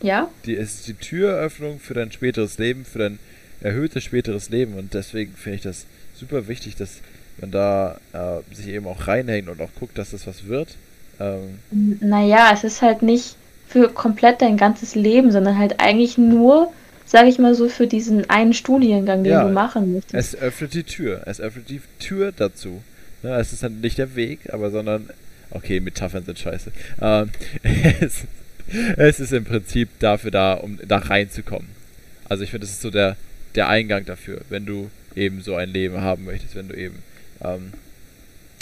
[0.00, 3.18] ja, die, es ist die Türöffnung für dein späteres Leben, für dein
[3.60, 6.98] erhöhtes späteres Leben und deswegen finde ich das super wichtig, dass
[7.40, 10.76] man da äh, sich eben auch reinhängt und auch guckt, dass das was wird.
[11.20, 11.58] Ähm,
[12.00, 13.36] naja, es ist halt nicht
[13.68, 16.72] für komplett dein ganzes Leben, sondern halt eigentlich nur,
[17.06, 20.14] sage ich mal so, für diesen einen Studiengang, den Ja, du machen möchtest.
[20.34, 21.22] es öffnet die Tür.
[21.26, 22.82] Es öffnet die Tür dazu.
[23.22, 25.10] Ne, es ist dann nicht der Weg, aber sondern.
[25.50, 26.72] Okay, Metaphern sind scheiße.
[27.02, 27.30] Ähm,
[28.00, 28.22] es,
[28.96, 31.68] es ist im Prinzip dafür da, um da reinzukommen.
[32.28, 33.16] Also ich finde, das ist so der,
[33.54, 37.02] der Eingang dafür, wenn du eben so ein Leben haben möchtest, wenn du eben
[37.44, 37.72] ähm,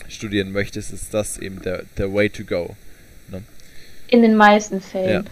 [0.08, 2.74] studieren möchtest, ist das eben der, der way to go.
[4.08, 5.24] In den meisten Fällen.
[5.24, 5.30] Ja.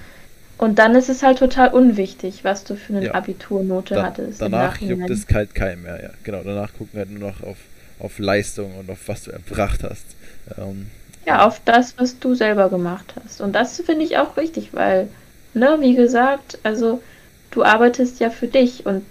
[0.58, 3.14] Und dann ist es halt total unwichtig, was du für eine Ja.
[3.14, 4.40] Abiturnote Da, hattest.
[4.40, 6.10] danach juckt es kalt keinem mehr, ja.
[6.22, 7.56] Genau, danach gucken halt nur noch auf,
[7.98, 10.16] auf Leistung und auf was du erbracht hast.
[10.56, 10.90] Ähm,
[11.26, 13.40] Ja, auf das, was du selber gemacht hast.
[13.40, 15.08] Und das finde ich auch richtig, weil,
[15.52, 17.02] ne, wie gesagt, also
[17.50, 19.04] du arbeitest ja für dich und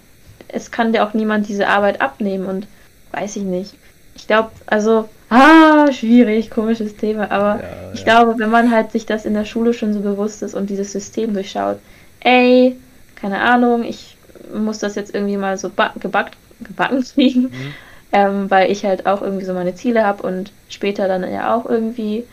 [0.48, 2.66] es kann dir auch niemand diese Arbeit abnehmen und
[3.12, 3.78] weiß ich nicht.
[4.14, 8.04] Ich glaube, also, ah, schwierig, komisches Thema, aber ja, ich ja.
[8.04, 10.92] glaube, wenn man halt sich das in der Schule schon so bewusst ist und dieses
[10.92, 11.78] System durchschaut,
[12.20, 12.76] ey,
[13.14, 14.16] keine Ahnung, ich
[14.52, 17.74] muss das jetzt irgendwie mal so ba- gebackt, gebacken kriegen, Mhm.
[18.12, 21.66] Ähm, weil ich halt auch irgendwie so meine Ziele habe und später dann ja auch
[21.66, 22.24] irgendwie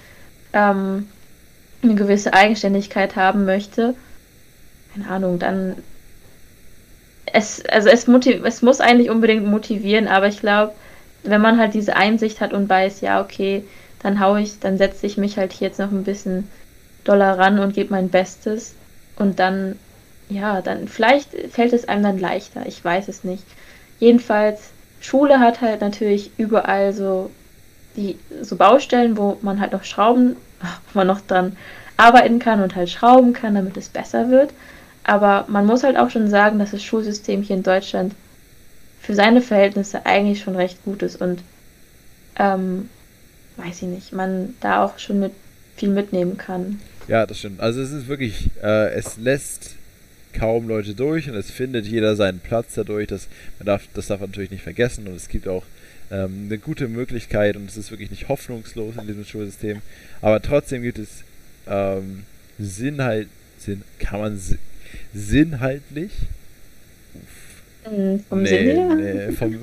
[0.53, 1.07] ähm,
[1.83, 3.95] eine gewisse Eigenständigkeit haben möchte.
[4.93, 5.75] Keine Ahnung, dann
[7.35, 10.73] es, also es, es muss eigentlich unbedingt motivieren, aber ich glaube,
[11.23, 13.63] wenn man halt diese Einsicht hat und weiß, ja, okay,
[14.01, 16.47] dann hau ich, dann setze ich mich halt hier jetzt noch ein bisschen
[17.03, 18.75] doller ran und gebe mein Bestes
[19.17, 19.77] und dann,
[20.29, 23.43] ja, dann vielleicht fällt es einem dann leichter, ich weiß es nicht.
[23.99, 24.69] Jedenfalls,
[25.01, 27.29] Schule hat halt natürlich überall so
[27.95, 30.35] die so Baustellen, wo man halt noch Schrauben,
[30.93, 31.55] wo man noch dran
[31.97, 34.51] arbeiten kann und halt schrauben kann, damit es besser wird.
[35.03, 38.13] Aber man muss halt auch schon sagen, dass das Schulsystem hier in Deutschland
[38.99, 41.41] für seine Verhältnisse eigentlich schon recht gut ist und
[42.37, 42.89] ähm,
[43.57, 45.31] weiß ich nicht, man da auch schon mit
[45.75, 46.79] viel mitnehmen kann.
[47.07, 47.59] Ja, das stimmt.
[47.59, 49.74] Also es ist wirklich, äh, es lässt
[50.35, 53.07] kaum Leute durch und es findet jeder seinen Platz dadurch.
[53.07, 53.27] Das,
[53.59, 55.63] man darf, das darf man natürlich nicht vergessen und es gibt auch
[56.11, 59.81] ähm, eine gute Möglichkeit und es ist wirklich nicht hoffnungslos in diesem Schulsystem.
[60.21, 61.23] Aber trotzdem gibt es
[61.67, 62.23] ähm,
[62.59, 63.27] Sinnhalt,
[63.57, 64.57] Sinn, kann man si
[65.13, 66.11] sinnhaltlich
[67.87, 68.95] Mm, Vom nee, Sinn her?
[68.95, 69.59] nee, vom,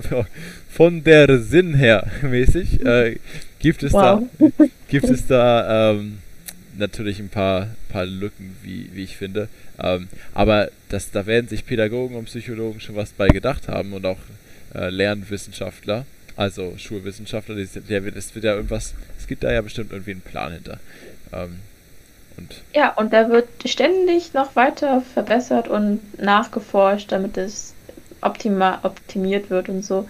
[0.71, 3.17] von der Sinn her mäßig äh,
[3.59, 4.23] gibt es Wow.
[4.39, 4.47] da
[4.89, 6.19] gibt es da ähm,
[6.77, 9.49] natürlich ein paar, paar Lücken, wie, wie ich finde.
[9.81, 14.07] Ähm, aber das, da werden sich Pädagogen und Psychologen schon was bei gedacht haben und
[14.07, 14.19] auch
[14.75, 16.07] äh, Lernwissenschaftler,
[16.37, 20.13] also Schulwissenschaftler, die, der wird, es wird ja irgendwas, es gibt da ja bestimmt irgendwie
[20.13, 20.79] einen Plan hinter.
[21.33, 21.59] Ähm,
[22.37, 27.75] und Ja, und da wird ständig noch weiter verbessert und nachgeforscht, damit es
[28.23, 30.09] optima optimiert wird und so.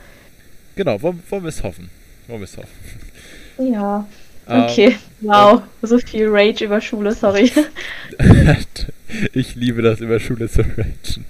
[0.77, 1.91] genau, wollen, wollen wir es hoffen.
[2.29, 2.69] Wollen wir es hoffen.
[3.59, 4.07] Ja,
[4.49, 4.97] Ähm, okay.
[5.21, 7.51] Wow, so viel Rage über Schule, sorry.
[9.33, 11.25] ich liebe das, über Schule zu ragen.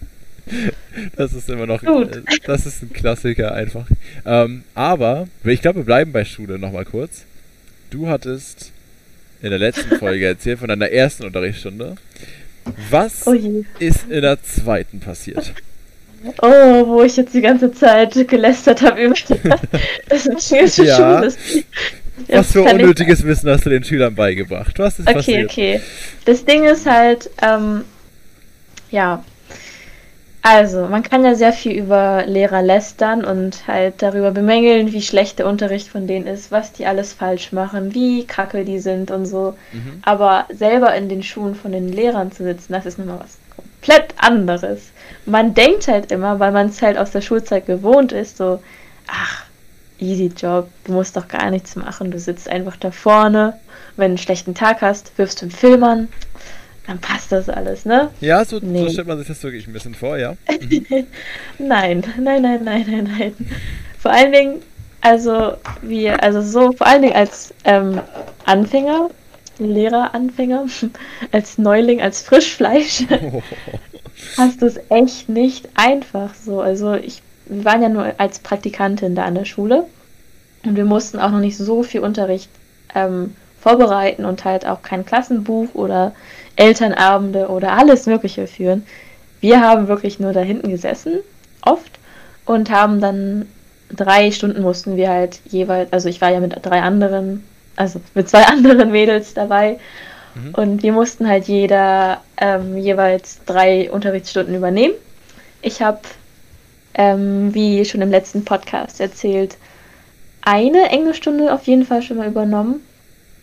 [1.17, 2.17] Das ist immer noch, Gut.
[2.17, 3.87] äh, das ist ein Klassiker einfach.
[4.25, 7.25] Ähm, aber, ich glaube, wir bleiben bei Schule nochmal kurz.
[7.91, 8.73] Du hattest
[9.43, 11.97] in der letzten Folge erzählt, von deiner ersten Unterrichtsstunde.
[12.91, 13.35] Was Oh
[13.79, 15.53] ist in der zweiten passiert?
[16.41, 19.15] Oh, wo ich jetzt die ganze Zeit gelästert habe über
[20.09, 21.29] das wichtigste Ja.
[22.17, 22.39] Schulsystem.
[22.39, 24.79] Was für kann ich- unnötiges Wissen hast du den Schülern beigebracht?
[24.79, 25.51] Was ist Okay, passiert?
[25.51, 25.81] okay.
[26.25, 27.85] Das Ding ist halt, ähm,
[28.91, 29.25] ja.
[30.45, 35.39] Also, man kann ja sehr viel über Lehrer lästern und halt darüber bemängeln, wie schlecht
[35.39, 39.27] der Unterricht von denen ist, was die alles falsch machen, wie kacke die sind und
[39.27, 39.55] so.
[39.73, 40.01] Mhm.
[40.03, 44.15] Aber selber in den Schuhen von den Lehrern zu sitzen, das ist nochmal was komplett
[44.17, 44.91] anderes.
[45.27, 48.61] Man denkt halt immer, weil man es halt aus der Schulzeit gewohnt ist, so,
[49.07, 49.45] ach,
[50.03, 53.55] easy Job, du musst doch gar nichts machen, du sitzt einfach da vorne,
[53.97, 56.09] wenn du einen schlechten Tag hast, wirfst du einen Film an,
[56.87, 58.11] dann passt das alles, ne?
[58.21, 58.91] Ja, so, so Nee.
[58.91, 60.35] stellt man sich das wirklich ein bisschen vor, ja.
[61.59, 63.35] Nein, nein, nein, nein, nein, nein.
[63.99, 64.63] Vor allen Dingen,
[65.01, 68.01] also wir, also so, vor allen Dingen als ähm,
[68.45, 69.11] Anfänger,
[69.59, 70.67] Lehreranfänger,
[71.33, 73.05] als Neuling, als Frischfleisch,
[74.37, 76.61] hast du es echt nicht einfach so.
[76.61, 77.22] Also ich,
[77.55, 79.85] wir waren ja nur als Praktikantin da an der Schule
[80.65, 82.51] und wir mussten auch noch nicht so viel Unterricht
[82.95, 86.13] ähm, vorbereiten und halt auch kein Klassenbuch oder
[86.57, 88.85] Elternabende oder alles Mögliche führen.
[89.41, 91.19] Wir haben wirklich nur da hinten gesessen,
[91.63, 91.99] oft,
[92.45, 93.47] und haben dann
[93.91, 97.45] drei Stunden mussten wir halt jeweils, also ich war ja mit drei anderen,
[97.77, 99.79] also mit zwei anderen Mädels dabei,
[100.35, 100.55] Mhm.
[100.55, 104.95] und wir mussten halt jeder ähm, jeweils drei Unterrichtsstunden übernehmen.
[105.61, 106.01] Ich habe,
[106.95, 109.57] ähm, wie schon im letzten Podcast erzählt,
[110.43, 112.81] eine Englischstunde auf jeden Fall schon mal übernommen,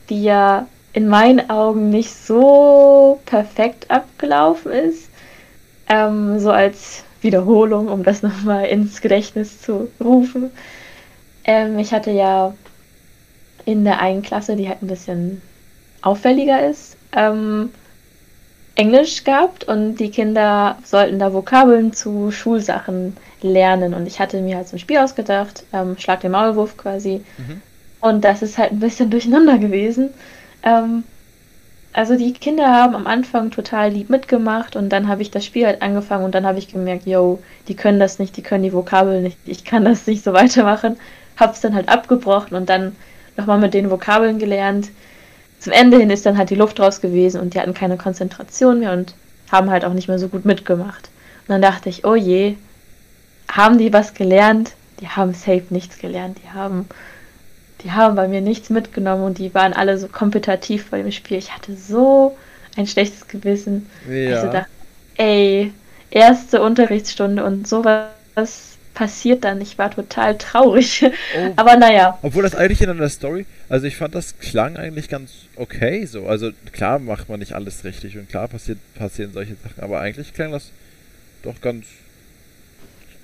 [0.10, 5.10] die ja in meinen Augen nicht so perfekt abgelaufen ist.
[5.88, 10.52] Ähm, so als Wiederholung, um das nochmal ins Gedächtnis zu rufen.
[11.44, 12.54] Ähm, ich hatte ja
[13.66, 15.42] in der einen Klasse, die halt ein bisschen
[16.02, 17.72] auffälliger ist, ähm,
[18.80, 23.94] Englisch gehabt und die Kinder sollten da Vokabeln zu Schulsachen lernen.
[23.94, 27.22] Und ich hatte mir halt so ein Spiel ausgedacht, ähm, Schlag den Maulwurf quasi.
[27.38, 27.62] Mhm.
[28.00, 30.12] Und das ist halt ein bisschen durcheinander gewesen.
[30.64, 31.04] Ähm,
[31.92, 35.66] also die Kinder haben am Anfang total lieb mitgemacht und dann habe ich das Spiel
[35.66, 38.72] halt angefangen und dann habe ich gemerkt, yo, die können das nicht, die können die
[38.72, 40.98] Vokabeln nicht, ich kann das nicht so weitermachen.
[41.36, 42.96] Hab's dann halt abgebrochen und dann
[43.36, 44.90] nochmal mit den Vokabeln gelernt.
[45.60, 48.80] Zum Ende hin ist dann halt die Luft raus gewesen und die hatten keine Konzentration
[48.80, 49.14] mehr und
[49.52, 51.10] haben halt auch nicht mehr so gut mitgemacht.
[51.48, 52.56] Und dann dachte ich, oh je,
[53.52, 54.74] haben die was gelernt?
[55.02, 56.38] Die haben safe nichts gelernt.
[56.44, 56.88] Die haben,
[57.84, 61.38] die haben bei mir nichts mitgenommen und die waren alle so kompetitiv bei dem Spiel.
[61.38, 62.38] Ich hatte so
[62.78, 63.90] ein schlechtes Gewissen.
[64.10, 64.36] Ja.
[64.36, 64.70] Also dachte,
[65.18, 65.74] ey,
[66.12, 68.69] erste Unterrichtsstunde und sowas
[69.00, 69.62] passiert dann.
[69.62, 71.06] Ich war total traurig.
[71.06, 71.54] Oh.
[71.56, 75.32] Aber naja, Obwohl das eigentlich in einer Story, also ich fand das klang eigentlich ganz
[75.56, 76.28] okay so.
[76.28, 80.34] Also klar macht man nicht alles richtig und klar passiert, passieren solche Sachen, aber eigentlich
[80.34, 80.72] klang das
[81.44, 81.86] doch ganz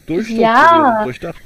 [0.07, 0.99] durchstrukturiert Ja.
[0.99, 1.41] und durchdacht.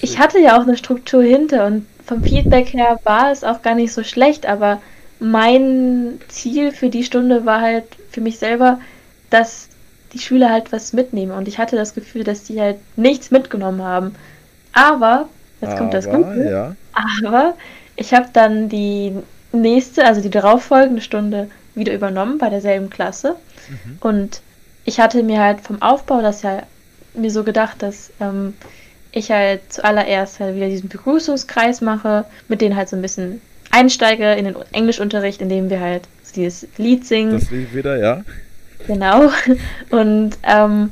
[0.00, 3.74] ich hatte ja auch eine Struktur hinter und vom Feedback her war es auch gar
[3.74, 4.80] nicht so schlecht, aber
[5.18, 8.78] mein Ziel für die Stunde war halt für mich selber,
[9.30, 9.68] dass
[10.12, 13.82] die Schüler halt was mitnehmen und ich hatte das Gefühl, dass die halt nichts mitgenommen
[13.82, 14.14] haben.
[14.72, 15.28] Aber,
[15.60, 16.76] jetzt kommt das Aber, Gute, Ja.
[17.24, 17.54] aber
[17.96, 19.12] ich habe dann die
[19.52, 23.36] nächste, also die darauffolgende Stunde wieder übernommen bei derselben Klasse.
[23.68, 23.98] Mhm.
[24.00, 24.40] Und
[24.84, 26.62] ich hatte mir halt vom Aufbau das ja
[27.14, 28.54] mir so gedacht, dass ähm,
[29.12, 33.40] ich halt zuallererst halt wieder diesen Begrüßungskreis mache, mit denen halt so ein bisschen
[33.70, 36.02] einsteige in den Englischunterricht, indem wir halt
[36.34, 37.32] dieses Lied singen.
[37.32, 38.22] Das lief wieder, ja.
[38.86, 39.30] Genau.
[39.90, 40.90] Und ähm,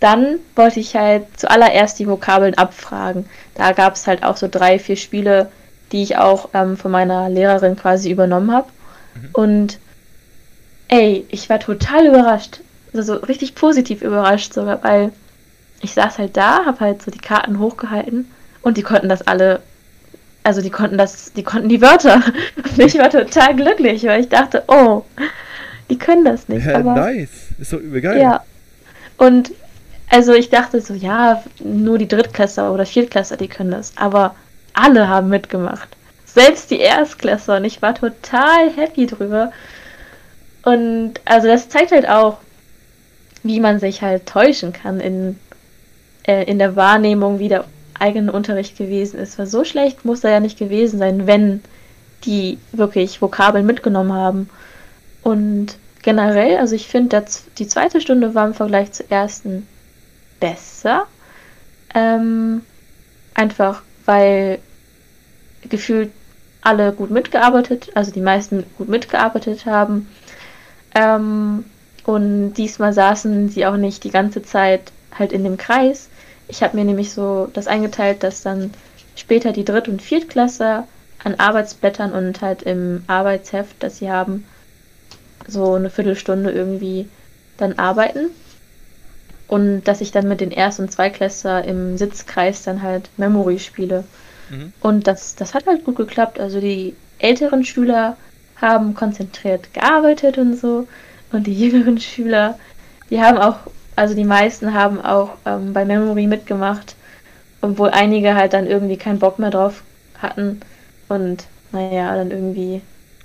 [0.00, 3.26] dann wollte ich halt zuallererst die Vokabeln abfragen.
[3.54, 5.50] Da gab es halt auch so drei, vier Spiele,
[5.92, 8.68] die ich auch ähm, von meiner Lehrerin quasi übernommen habe.
[9.14, 9.28] Mhm.
[9.32, 9.78] Und
[10.88, 12.60] ey, ich war total überrascht.
[12.92, 15.12] Also so richtig positiv überrascht sogar, weil
[15.82, 18.30] ich saß halt da, habe halt so die Karten hochgehalten
[18.62, 19.60] und die konnten das alle,
[20.42, 22.22] also die konnten das, die konnten die Wörter.
[22.56, 25.04] Und ich war total glücklich, weil ich dachte, oh,
[25.90, 26.66] die können das nicht.
[26.66, 27.48] ja aber nice.
[27.58, 28.20] Ist doch übel geil.
[28.20, 28.42] ja.
[29.16, 29.52] Und
[30.08, 33.92] also ich dachte so, ja, nur die Drittklässler oder Viertklässler, die können das.
[33.96, 34.34] Aber
[34.72, 35.88] alle haben mitgemacht.
[36.24, 37.56] Selbst die Erstklässler.
[37.56, 39.52] Und ich war total happy drüber.
[40.62, 42.38] Und also das zeigt halt auch,
[43.42, 45.38] wie man sich halt täuschen kann in,
[46.26, 47.64] äh, in der Wahrnehmung, wie der
[47.98, 49.38] eigene Unterricht gewesen ist.
[49.38, 51.62] Weil so schlecht muss er ja nicht gewesen sein, wenn
[52.24, 54.50] die wirklich Vokabeln mitgenommen haben.
[55.26, 57.24] Und generell, also ich finde,
[57.58, 59.66] die zweite Stunde war im Vergleich zur ersten
[60.38, 61.08] besser.
[61.96, 62.62] Ähm,
[63.34, 64.60] einfach weil
[65.68, 66.12] gefühlt
[66.60, 70.08] alle gut mitgearbeitet, also die meisten gut mitgearbeitet haben.
[70.94, 71.64] Ähm,
[72.04, 76.08] und diesmal saßen sie auch nicht die ganze Zeit halt in dem Kreis.
[76.46, 78.72] Ich habe mir nämlich so das eingeteilt, dass dann
[79.16, 80.86] später die Dritt- und Viertklässler
[81.24, 84.44] an Arbeitsblättern und halt im Arbeitsheft, das sie haben,
[85.48, 87.08] so eine Viertelstunde irgendwie
[87.56, 88.30] dann arbeiten.
[89.48, 94.04] Und dass ich dann mit den Erst- und Zweiklässler im Sitzkreis dann halt Memory spiele.
[94.50, 94.72] Mhm.
[94.80, 96.40] Und das, das hat halt gut geklappt.
[96.40, 98.16] Also die älteren Schüler
[98.56, 100.88] haben konzentriert gearbeitet und so.
[101.32, 102.58] Und die jüngeren Schüler,
[103.10, 103.58] die haben auch,
[103.94, 106.96] also die meisten haben auch ähm, bei Memory mitgemacht,
[107.60, 109.82] obwohl einige halt dann irgendwie keinen Bock mehr drauf
[110.18, 110.60] hatten
[111.08, 112.80] und naja, dann irgendwie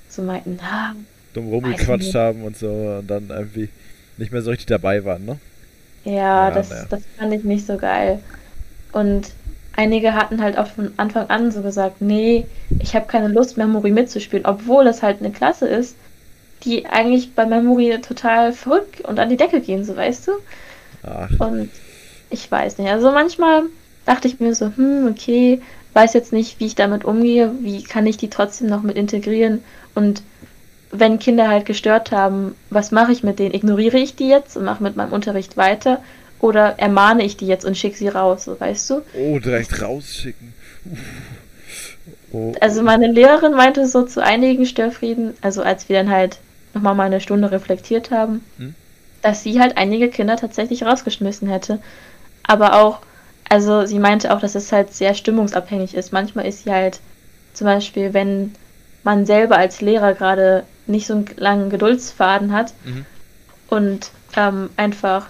[0.09, 0.93] so meinten, ah,
[1.33, 2.67] dumm rumgequatscht haben und so
[2.99, 3.69] und dann irgendwie
[4.17, 5.37] nicht mehr so richtig dabei waren, ne?
[6.03, 6.85] Ja, ja das, ja.
[6.89, 8.19] das fand ich nicht so geil.
[8.91, 9.31] Und
[9.75, 12.45] einige hatten halt auch von Anfang an so gesagt, nee,
[12.79, 15.95] ich habe keine Lust, Memory mitzuspielen, obwohl das halt eine Klasse ist,
[16.63, 20.31] die eigentlich bei Memory total verrückt und an die Decke gehen, so weißt du.
[21.03, 21.29] Ach.
[21.39, 21.69] Und
[22.29, 22.89] ich weiß nicht.
[22.89, 23.63] Also manchmal
[24.05, 25.61] dachte ich mir so, hm, okay,
[25.93, 29.63] weiß jetzt nicht, wie ich damit umgehe, wie kann ich die trotzdem noch mit integrieren
[29.95, 30.21] und
[30.91, 33.53] wenn Kinder halt gestört haben, was mache ich mit denen?
[33.53, 36.01] Ignoriere ich die jetzt und mache mit meinem Unterricht weiter
[36.39, 39.01] oder ermahne ich die jetzt und schicke sie raus, so weißt du?
[39.15, 40.53] Oh, direkt rausschicken.
[42.33, 42.53] Oh.
[42.59, 46.39] Also meine Lehrerin meinte so zu einigen Störfrieden, also als wir dann halt
[46.73, 48.73] nochmal mal eine Stunde reflektiert haben, hm?
[49.21, 51.79] dass sie halt einige Kinder tatsächlich rausgeschmissen hätte.
[52.43, 52.99] Aber auch,
[53.49, 56.13] also sie meinte auch, dass es halt sehr stimmungsabhängig ist.
[56.13, 56.99] Manchmal ist sie halt
[57.53, 58.55] zum Beispiel, wenn
[59.03, 63.05] man selber als Lehrer gerade nicht so einen langen Geduldsfaden hat mhm.
[63.69, 65.27] und ähm, einfach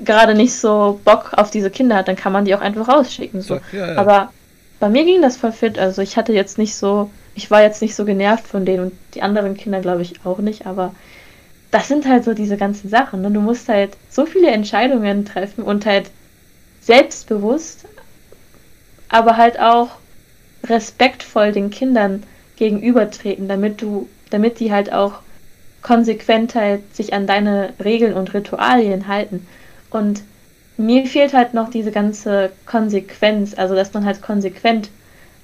[0.00, 3.40] gerade nicht so Bock auf diese Kinder hat, dann kann man die auch einfach rausschicken.
[3.42, 3.60] So.
[3.72, 3.96] Ja, ja.
[3.96, 4.32] Aber
[4.80, 5.78] bei mir ging das voll fit.
[5.78, 8.92] Also ich hatte jetzt nicht so ich war jetzt nicht so genervt von denen und
[9.14, 10.94] die anderen Kinder glaube ich auch nicht, aber
[11.70, 13.22] das sind halt so diese ganzen Sachen.
[13.22, 13.30] Ne?
[13.30, 16.10] Du musst halt so viele Entscheidungen treffen und halt
[16.82, 17.86] selbstbewusst,
[19.08, 19.90] aber halt auch
[20.64, 22.22] respektvoll den Kindern
[22.56, 25.14] gegenübertreten, damit du, damit die halt auch
[25.82, 29.46] konsequent halt sich an deine Regeln und Ritualien halten.
[29.90, 30.22] Und
[30.76, 34.90] mir fehlt halt noch diese ganze Konsequenz, also dass man halt konsequent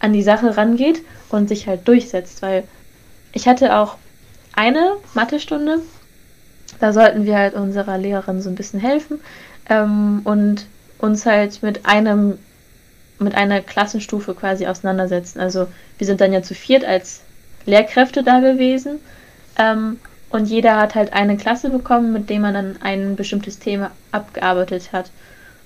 [0.01, 2.65] an die Sache rangeht und sich halt durchsetzt, weil
[3.33, 3.97] ich hatte auch
[4.55, 5.81] eine Mathestunde,
[6.81, 9.21] da sollten wir halt unserer Lehrerin so ein bisschen helfen
[9.69, 10.67] ähm, und
[10.99, 12.39] uns halt mit einem
[13.21, 15.41] mit einer Klassenstufe quasi auseinandersetzen.
[15.41, 15.67] Also
[15.99, 17.21] wir sind dann ja zu viert als
[17.67, 18.99] Lehrkräfte da gewesen
[19.59, 19.99] ähm,
[20.31, 24.93] und jeder hat halt eine Klasse bekommen, mit dem man dann ein bestimmtes Thema abgearbeitet
[24.93, 25.11] hat.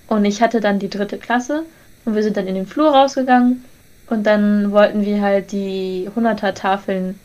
[0.07, 1.64] Und ich hatte dann die dritte Klasse
[2.05, 3.64] und wir sind dann in den Flur rausgegangen
[4.09, 7.18] und dann wollten wir halt die 100er Tafeln,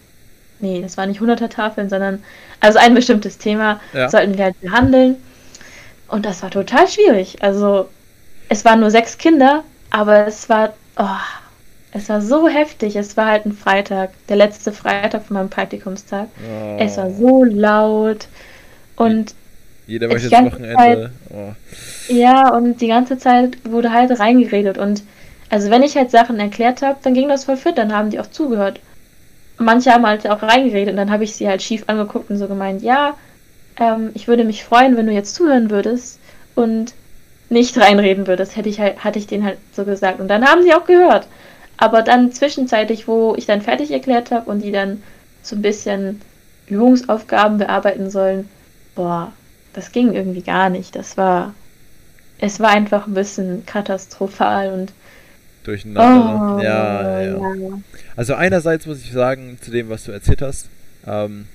[0.60, 2.24] nee, das waren nicht 100er Tafeln, sondern
[2.60, 4.10] also ein bestimmtes Thema ja.
[4.10, 5.18] sollten wir halt behandeln.
[6.08, 7.44] Und das war total schwierig.
[7.44, 7.90] Also
[8.50, 11.06] es waren nur sechs Kinder, aber es war, oh,
[11.92, 12.96] es war so heftig.
[12.96, 16.28] Es war halt ein Freitag, der letzte Freitag von meinem Praktikumstag.
[16.48, 16.78] Oh.
[16.80, 18.28] Es war so laut
[18.96, 19.34] und
[19.88, 20.76] jeder möchte das Wochenende.
[20.76, 22.14] Zeit, oh.
[22.14, 25.04] Ja, und die ganze Zeit wurde halt reingeredet und
[25.50, 28.20] also wenn ich halt Sachen erklärt habe, dann ging das voll fit, dann haben die
[28.20, 28.82] auch zugehört.
[29.58, 32.48] Manche haben halt auch reingeredet und dann habe ich sie halt schief angeguckt und so
[32.48, 33.16] gemeint, ja,
[33.80, 36.20] ähm, ich würde mich freuen, wenn du jetzt zuhören würdest
[36.54, 36.94] und
[37.50, 40.20] nicht reinreden würdest, hätte ich halt, hatte ich denen halt so gesagt.
[40.20, 41.28] Und dann haben sie auch gehört.
[41.78, 45.02] Aber dann zwischenzeitlich, wo ich dann fertig erklärt habe und die dann
[45.44, 46.22] so ein bisschen
[46.68, 48.50] Übungsaufgaben bearbeiten sollen,
[48.96, 49.32] boah,
[49.74, 50.96] das ging irgendwie gar nicht.
[50.96, 51.54] Das war,
[52.40, 54.92] es war einfach ein bisschen katastrophal und
[55.64, 56.58] durcheinander.
[56.58, 57.80] Oh, ja, ja, ja.
[58.16, 60.68] Also einerseits muss ich sagen, zu dem, was du erzählt hast,
[61.06, 61.48] ähm,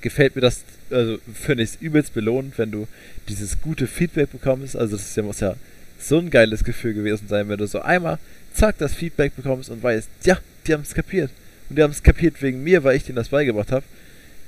[0.00, 2.86] gefällt mir das, also finde ich es übelst belohnt, wenn du
[3.28, 4.76] dieses gute Feedback bekommst.
[4.76, 5.54] Also das ist ja, muss ja
[5.98, 8.18] so ein geiles Gefühl gewesen sein, wenn du so einmal,
[8.56, 11.30] zack, das Feedback bekommst und weißt, ja, die haben es kapiert.
[11.68, 13.84] Und die haben es kapiert wegen mir, weil ich denen das beigebracht habe.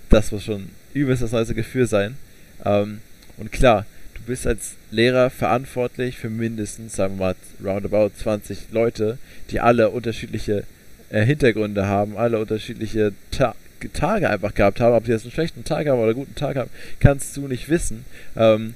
[0.08, 2.16] Das muss schon übelst das nice Gefühl sein.
[2.64, 3.00] Ähm,
[3.36, 3.86] und klar,
[4.28, 7.34] bist als Lehrer verantwortlich für mindestens, sagen wir mal,
[7.64, 9.18] roundabout 20 Leute,
[9.50, 10.64] die alle unterschiedliche
[11.10, 13.56] äh, Hintergründe haben, alle unterschiedliche Ta
[13.92, 14.94] Tage einfach gehabt haben.
[14.94, 17.68] Ob sie jetzt einen schlechten Tag haben oder einen guten Tag haben, kannst du nicht
[17.68, 18.04] wissen.
[18.36, 18.74] Ähm,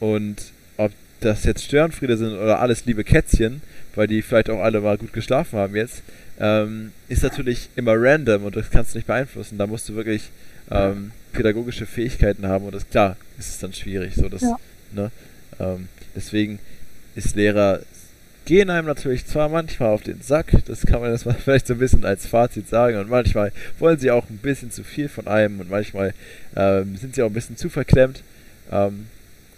[0.00, 0.36] und
[0.76, 3.62] ob das jetzt Störenfriede sind oder alles liebe Kätzchen,
[3.94, 6.02] weil die vielleicht auch alle mal gut geschlafen haben jetzt,
[6.38, 9.58] ähm, ist natürlich immer random und das kannst du nicht beeinflussen.
[9.58, 10.30] Da musst du wirklich
[10.70, 14.14] ähm, pädagogische Fähigkeiten haben und das klar ist es dann schwierig.
[14.14, 14.56] So, das ja.
[14.92, 15.10] Ne?
[15.58, 16.58] Ähm, deswegen
[17.14, 17.80] ist Lehrer
[18.46, 21.74] gehen einem natürlich zwar manchmal auf den Sack, das kann man jetzt mal vielleicht so
[21.74, 25.28] ein bisschen als Fazit sagen, und manchmal wollen sie auch ein bisschen zu viel von
[25.28, 26.14] einem und manchmal
[26.56, 28.22] ähm, sind sie auch ein bisschen zu verklemmt
[28.72, 29.06] ähm,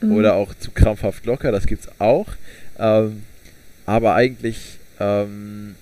[0.03, 0.13] mhm.
[0.13, 2.29] oder auch zu krampfhaft locker, das gibt's auch.
[2.79, 3.23] Ähm,
[3.87, 5.75] aber eigentlich ähm,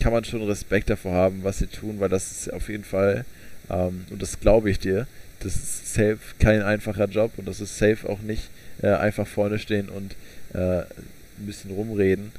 [0.00, 3.24] kann man schon Respekt davor haben, was sie tun, weil das ist auf jeden Fall,
[3.70, 5.06] ähm, und das glaube ich dir,
[5.40, 8.50] das ist safe kein einfacher Job und das ist safe auch nicht
[8.82, 10.14] äh, einfach vorne stehen und
[10.54, 12.32] äh, ein bisschen rumreden,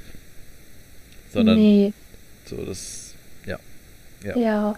[1.32, 1.92] sondern nee.
[2.46, 3.14] so das,
[3.46, 3.58] ja.
[4.24, 4.36] ja.
[4.36, 4.74] Ja,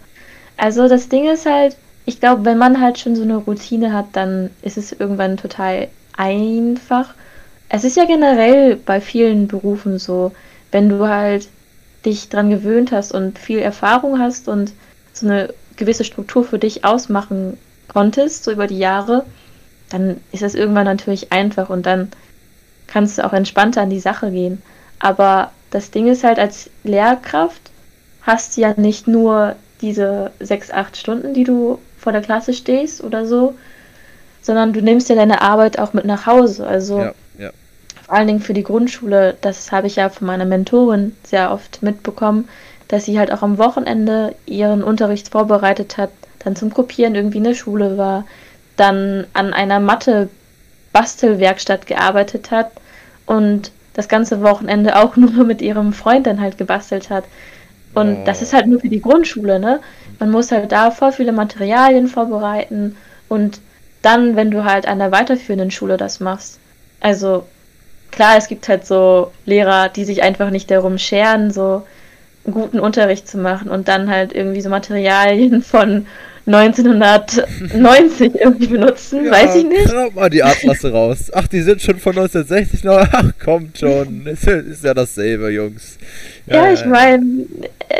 [0.56, 4.06] also das Ding ist halt, ich glaube, wenn man halt schon so eine Routine hat,
[4.12, 7.14] dann ist es irgendwann total einfach.
[7.74, 10.32] Es ist ja generell bei vielen Berufen so,
[10.72, 11.48] wenn du halt
[12.04, 14.72] dich dran gewöhnt hast und viel Erfahrung hast und
[15.14, 17.56] so eine gewisse Struktur für dich ausmachen
[17.88, 19.24] konntest, so über die Jahre,
[19.88, 22.10] dann ist das irgendwann natürlich einfach und dann
[22.88, 24.60] kannst du auch entspannter an die Sache gehen.
[24.98, 27.70] Aber das Ding ist halt, als Lehrkraft
[28.20, 33.02] hast du ja nicht nur diese sechs, acht Stunden, die du vor der Klasse stehst
[33.02, 33.54] oder so,
[34.42, 36.66] sondern du nimmst ja deine Arbeit auch mit nach Hause.
[36.66, 37.14] Also ja.
[38.12, 41.82] Vor allen Dingen für die Grundschule, das habe ich ja von meiner Mentorin sehr oft
[41.82, 42.46] mitbekommen,
[42.88, 46.10] dass sie halt auch am Wochenende ihren Unterricht vorbereitet hat,
[46.40, 48.26] dann zum Kopieren irgendwie in der Schule war,
[48.76, 52.72] dann an einer Mathe-Bastelwerkstatt gearbeitet hat
[53.24, 57.24] und das ganze Wochenende auch nur mit ihrem Freund dann halt gebastelt hat.
[57.94, 58.24] Und oh.
[58.26, 59.80] das ist halt nur für die Grundschule, ne?
[60.18, 62.94] Man muss halt da voll viele Materialien vorbereiten
[63.30, 63.62] und
[64.02, 66.58] dann, wenn du halt an der weiterführenden Schule das machst.
[67.00, 67.44] Also
[68.12, 71.82] klar, es gibt halt so Lehrer, die sich einfach nicht darum scheren, so
[72.44, 76.06] einen guten Unterricht zu machen und dann halt irgendwie so Materialien von
[76.44, 79.88] 1990 irgendwie benutzen, ja, weiß ich nicht.
[79.88, 81.30] Schraub mal die Atlasse raus.
[81.32, 82.98] Ach, die sind schon von 1960 noch.
[83.12, 84.26] Ach, kommt schon.
[84.26, 85.98] Ist, ist ja dasselbe, Jungs.
[86.46, 87.46] Ja, ja ich meine,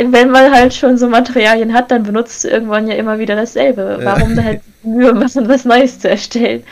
[0.06, 4.00] wenn man halt schon so Materialien hat, dann benutzt du irgendwann ja immer wieder dasselbe.
[4.02, 6.64] Warum da halt Mühe machen, was Neues zu erstellen?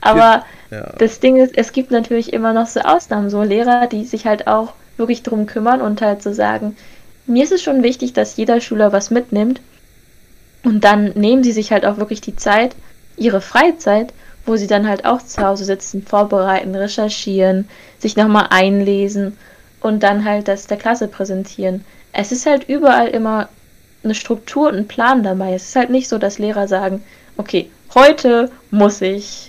[0.00, 0.46] Aber ja.
[0.98, 4.46] Das Ding ist, es gibt natürlich immer noch so Ausnahmen, so Lehrer, die sich halt
[4.46, 6.76] auch wirklich drum kümmern und halt so sagen,
[7.26, 9.60] mir ist es schon wichtig, dass jeder Schüler was mitnimmt
[10.64, 12.74] und dann nehmen sie sich halt auch wirklich die Zeit,
[13.16, 14.12] ihre Freizeit,
[14.44, 19.36] wo sie dann halt auch zu Hause sitzen, vorbereiten, recherchieren, sich nochmal einlesen
[19.80, 21.84] und dann halt das der Klasse präsentieren.
[22.12, 23.48] Es ist halt überall immer
[24.02, 25.54] eine Struktur und ein Plan dabei.
[25.54, 27.02] Es ist halt nicht so, dass Lehrer sagen,
[27.36, 29.47] okay, heute muss ich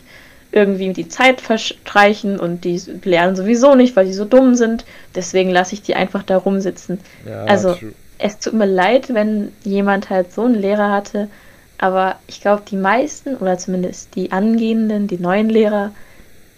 [0.51, 4.85] irgendwie die Zeit verstreichen und die lernen sowieso nicht, weil die so dumm sind.
[5.15, 6.99] Deswegen lasse ich die einfach da rumsitzen.
[7.27, 11.29] Ja, also true es tut mir leid, wenn jemand halt so einen Lehrer hatte,
[11.77, 15.93] aber ich glaube, die meisten oder zumindest die angehenden, die neuen Lehrer,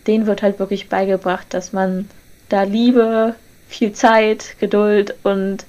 [0.07, 2.09] denen wird halt wirklich beigebracht, dass man
[2.49, 3.35] da Liebe,
[3.69, 5.65] viel Zeit, Geduld und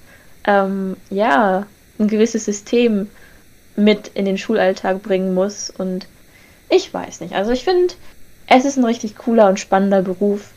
[0.47, 1.67] ähm, ja,
[1.99, 3.09] ein gewisses System
[3.77, 5.71] mit in den Schulalltag bringen muss.
[5.71, 6.07] Und
[6.71, 7.35] ich weiß nicht.
[7.35, 7.95] Also ich finde,
[8.55, 10.51] es ist ein richtig cooler und spannender Beruf.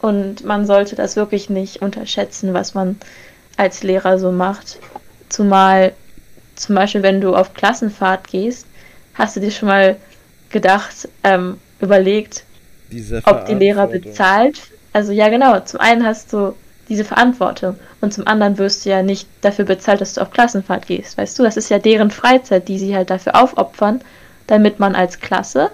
[0.00, 2.96] Und man sollte das wirklich nicht unterschätzen, was man
[3.56, 4.78] als Lehrer so macht.
[5.30, 5.94] Zumal
[6.54, 8.66] zum Beispiel, wenn du auf Klassenfahrt gehst,
[9.14, 9.96] hast du dir schon mal
[10.50, 12.44] gedacht, ähm, überlegt,
[13.24, 14.60] ob die Lehrer bezahlt.
[14.92, 15.58] Also ja, genau.
[15.60, 16.54] Zum einen hast du
[16.90, 20.86] diese Verantwortung und zum anderen wirst du ja nicht dafür bezahlt, dass du auf Klassenfahrt
[20.86, 21.16] gehst.
[21.16, 24.02] Weißt du, das ist ja deren Freizeit, die sie halt dafür aufopfern,
[24.46, 25.70] damit man als Klasse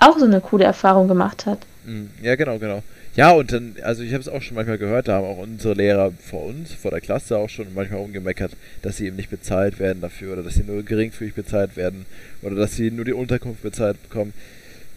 [0.00, 1.58] auch so eine coole Erfahrung gemacht hat.
[1.84, 2.10] Mhm.
[2.22, 2.82] Ja, genau, genau.
[3.16, 5.74] Ja, und dann, also ich habe es auch schon manchmal gehört, da haben auch unsere
[5.74, 9.80] Lehrer vor uns, vor der Klasse auch schon manchmal umgemeckert, dass sie eben nicht bezahlt
[9.80, 12.06] werden dafür oder dass sie nur geringfügig bezahlt werden
[12.42, 14.32] oder dass sie nur die Unterkunft bezahlt bekommen.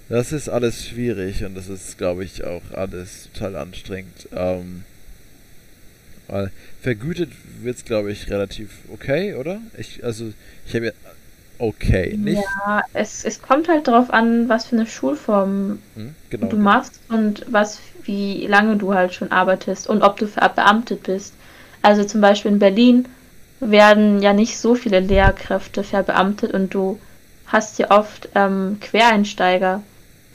[0.09, 4.27] Das ist alles schwierig und das ist, glaube ich, auch alles total anstrengend.
[4.35, 4.83] Ähm,
[6.81, 7.31] vergütet
[7.61, 9.59] wird es, glaube ich, relativ okay, oder?
[9.77, 10.33] Ich, also,
[10.67, 10.91] ich habe ja
[11.67, 12.41] okay, nicht?
[12.65, 16.99] Ja, es, es kommt halt darauf an, was für eine Schulform hm, genau, du machst
[17.09, 21.33] und was, wie lange du halt schon arbeitest und ob du verbeamtet bist.
[21.81, 23.05] Also zum Beispiel in Berlin
[23.59, 26.99] werden ja nicht so viele Lehrkräfte verbeamtet und du
[27.45, 29.81] hast ja oft ähm, Quereinsteiger,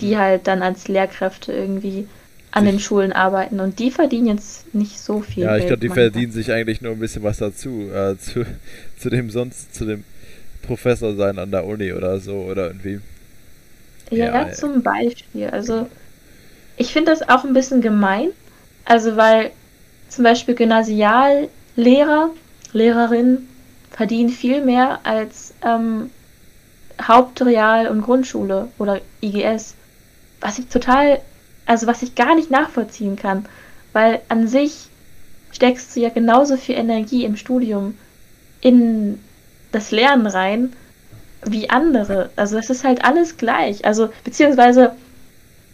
[0.01, 0.19] die hm.
[0.19, 2.07] halt dann als Lehrkräfte irgendwie
[2.51, 5.45] an den Schulen arbeiten und die verdienen jetzt nicht so viel.
[5.45, 8.45] Ja, ich glaube, die verdienen sich eigentlich nur ein bisschen was dazu, äh, zu,
[8.99, 10.05] zu dem sonst, zu dem
[10.63, 13.01] Professor sein an der Uni oder so oder irgendwie.
[14.11, 15.49] Ja, ja zum Beispiel.
[15.49, 15.89] Also
[16.77, 18.31] ich finde das auch ein bisschen gemein.
[18.85, 19.51] Also weil
[20.09, 22.31] zum Beispiel Gymnasiallehrer,
[22.73, 23.49] Lehrerinnen
[23.91, 26.11] verdienen viel mehr als ähm,
[27.01, 29.75] Hauptreal- und Grundschule oder IGS.
[30.41, 31.21] Was ich total,
[31.67, 33.47] also was ich gar nicht nachvollziehen kann.
[33.93, 34.89] Weil an sich
[35.53, 37.97] steckst du ja genauso viel Energie im Studium
[38.61, 39.21] in
[39.73, 40.73] das Lernen rein
[41.45, 42.31] wie andere.
[42.37, 43.85] Also es ist halt alles gleich.
[43.85, 44.93] Also beziehungsweise,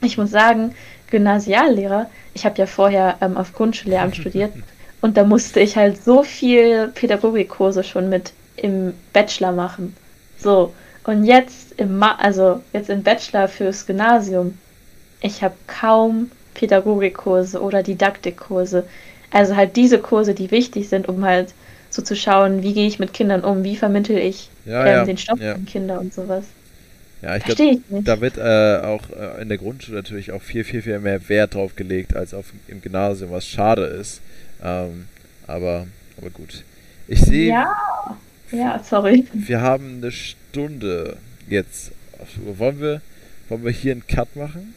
[0.03, 0.75] ich muss sagen,
[1.11, 4.53] Gymnasiallehrer, ich habe ja vorher ähm, auf Grundschullehramt studiert
[5.01, 9.97] und da musste ich halt so viel Pädagogikkurse schon mit im Bachelor machen.
[10.39, 10.73] So,
[11.05, 14.59] und jetzt im Ma also jetzt im Bachelor fürs Gymnasium,
[15.21, 18.85] ich habe kaum Pädagogikkurse oder Didaktikkurse.
[19.31, 21.53] Also halt diese Kurse, die wichtig sind, um halt
[21.95, 25.05] so zu schauen, wie gehe ich mit Kindern um, wie vermittel ich Ja, ähm, ja,
[25.05, 25.55] den Stoff ja.
[25.55, 26.45] an Kinder und sowas.
[27.23, 30.83] Ja, ich glaube, da wird äh, auch äh, in der Grundschule natürlich auch viel, viel,
[30.83, 34.21] viel mehr Wert drauf gelegt als auf im Gymnasium, was schade ist.
[34.63, 35.07] Ähm,
[35.47, 35.87] aber,
[36.19, 36.65] aber gut.
[37.09, 37.75] Ich sehe, Ja,
[38.51, 39.27] ja, sorry.
[39.33, 41.17] wir haben eine Stunde
[41.49, 41.93] jetzt.
[42.59, 43.01] Wollen wir,
[43.49, 44.75] wollen wir hier einen Cut machen?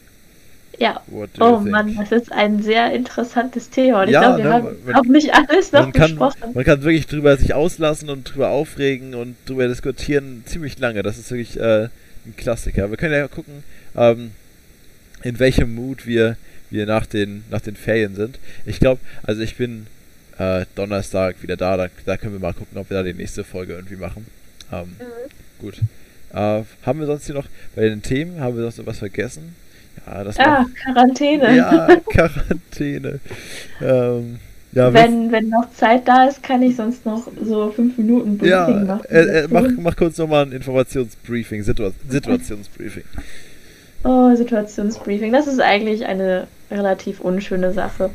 [0.78, 1.00] Ja.
[1.10, 1.70] Oh think?
[1.70, 4.02] Mann, das ist ein sehr interessantes Thema.
[4.02, 6.54] Und ich Ja, glaube, wir ne, haben man- auch nicht alles noch Man kann, besprochen.
[6.54, 11.02] man kann wirklich drüber sich auslassen und drüber aufregen und drüber diskutieren ziemlich lange.
[11.02, 11.84] Das ist wirklich äh,
[12.26, 12.90] ein Klassiker.
[12.90, 13.64] Wir können ja gucken,
[13.96, 14.30] ähm,
[15.24, 16.36] in welchem Mut wir,
[16.70, 18.38] wir nach, den, nach den Ferien sind.
[18.64, 19.86] Ich glaube, also ich bin
[20.38, 21.88] äh, Donnerstag wieder da, da.
[22.06, 24.26] Da können wir mal gucken, ob wir da die nächste Folge irgendwie machen.
[24.72, 24.94] Ähm,
[25.58, 25.78] Gut.
[26.32, 29.56] Äh, haben wir sonst hier noch bei den Themen, haben wir sonst noch was vergessen?
[30.06, 30.64] Ja, das Ah.
[30.82, 31.56] Quarantäne.
[31.56, 33.20] Ja, Quarantäne.
[33.80, 34.38] ähm,
[34.72, 38.50] ja, wenn, wenn noch Zeit da ist, kann ich sonst noch so fünf Minuten Briefing
[38.52, 39.04] Ja, machen.
[39.08, 43.04] äh, äh, mach, mach kurz nochmal ein Informationsbriefing, Situa Situationsbriefing.
[44.04, 45.32] Oh, Situationsbriefing.
[45.32, 48.10] Das ist eigentlich eine relativ unschöne Sache.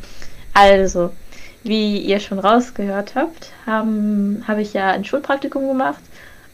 [0.53, 1.11] Also,
[1.63, 6.01] wie ihr schon rausgehört habt, habe ich ja ein Schulpraktikum gemacht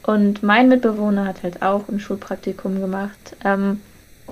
[0.02, 3.36] und mein Mitbewohner hat halt auch ein Schulpraktikum gemacht.
[3.44, 3.80] Ähm,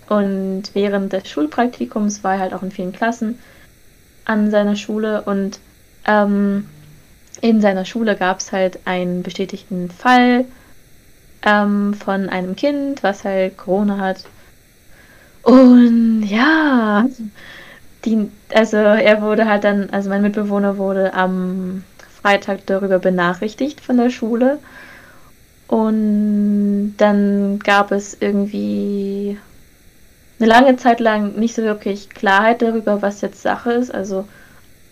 [0.09, 3.39] und während des Schulpraktikums war er halt auch in vielen Klassen
[4.25, 5.59] an seiner Schule und
[6.07, 6.69] ähm,
[7.41, 10.45] in seiner Schule gab es halt einen bestätigten Fall
[11.43, 14.25] ähm, von einem Kind, was halt Corona hat.
[15.43, 17.07] Und ja,
[18.05, 21.85] die, also er wurde halt dann, also mein Mitbewohner wurde am
[22.21, 24.59] Freitag darüber benachrichtigt von der Schule.
[25.69, 29.39] Und dann gab es irgendwie
[30.39, 33.93] eine lange Zeit lang nicht so wirklich Klarheit darüber, was jetzt Sache ist.
[33.93, 34.27] Also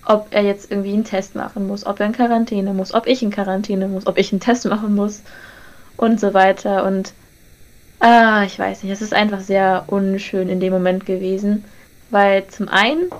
[0.04, 3.22] ob er jetzt irgendwie einen Test machen muss, ob er in Quarantäne muss, ob ich
[3.22, 5.22] in Quarantäne muss, ob ich einen Test machen muss
[5.96, 6.84] und so weiter.
[6.84, 7.12] Und
[8.00, 11.64] ah, ich weiß nicht, es ist einfach sehr unschön in dem Moment gewesen,
[12.10, 13.10] weil zum einen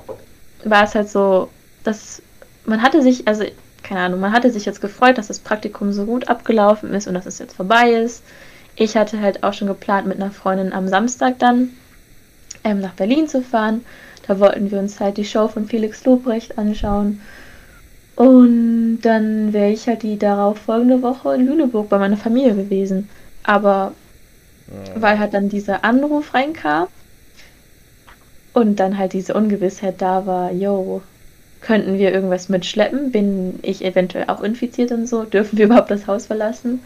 [0.64, 1.48] war es halt so,
[1.82, 2.22] dass
[2.64, 3.44] man hatte sich, also
[3.82, 7.14] keine Ahnung, man hatte sich jetzt gefreut, dass das Praktikum so gut abgelaufen ist und
[7.14, 8.22] dass es jetzt vorbei ist.
[8.74, 11.70] Ich hatte halt auch schon geplant, mit einer Freundin am Samstag dann
[12.64, 13.84] ähm, nach Berlin zu fahren.
[14.26, 17.20] Da wollten wir uns halt die Show von Felix Lobrecht anschauen.
[18.16, 23.08] Und dann wäre ich halt die darauf folgende Woche in Lüneburg bei meiner Familie gewesen.
[23.42, 23.94] Aber
[24.70, 26.88] Ah, weil halt dann dieser Anruf reinkam
[28.52, 31.02] und dann halt diese Ungewissheit da war, yo,
[31.60, 33.12] könnten wir irgendwas mitschleppen?
[33.12, 35.24] Bin ich eventuell auch infiziert und so?
[35.24, 36.80] Dürfen wir überhaupt das Haus verlassen?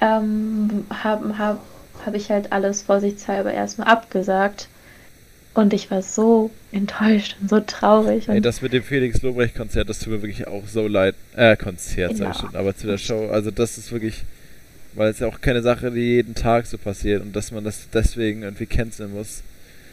[0.00, 1.60] Ähm, habe hab,
[2.04, 4.68] hab ich halt alles vorsichtshalber erstmal abgesagt.
[5.54, 8.28] Und ich war so enttäuscht und so traurig.
[8.28, 11.14] Ey, Und das mit dem Felix Lobrecht-Konzert, das tut mir wirklich auch so leid.
[11.34, 14.24] Äh, Konzert, sag ich schon, aber zu der Show, also das ist wirklich,
[14.94, 17.88] weil es ja auch keine Sache, die jeden Tag so passiert und dass man das
[17.92, 19.42] deswegen irgendwie canceln muss.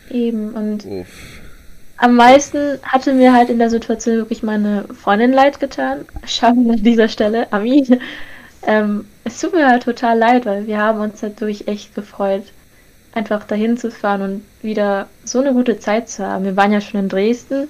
[0.10, 1.42] eben, und Uff.
[1.98, 6.06] Am meisten hatte mir halt in der Situation wirklich meine Freundin leid getan.
[6.26, 8.00] Schauen an dieser Stelle, Ami.
[8.68, 12.46] Ähm, es tut mir halt total leid, weil wir haben uns halt durch echt gefreut,
[13.16, 16.46] einfach dahin zu fahren und wieder so eine gute Zeit zu haben.
[16.46, 17.68] Wir waren ja schon in Dresden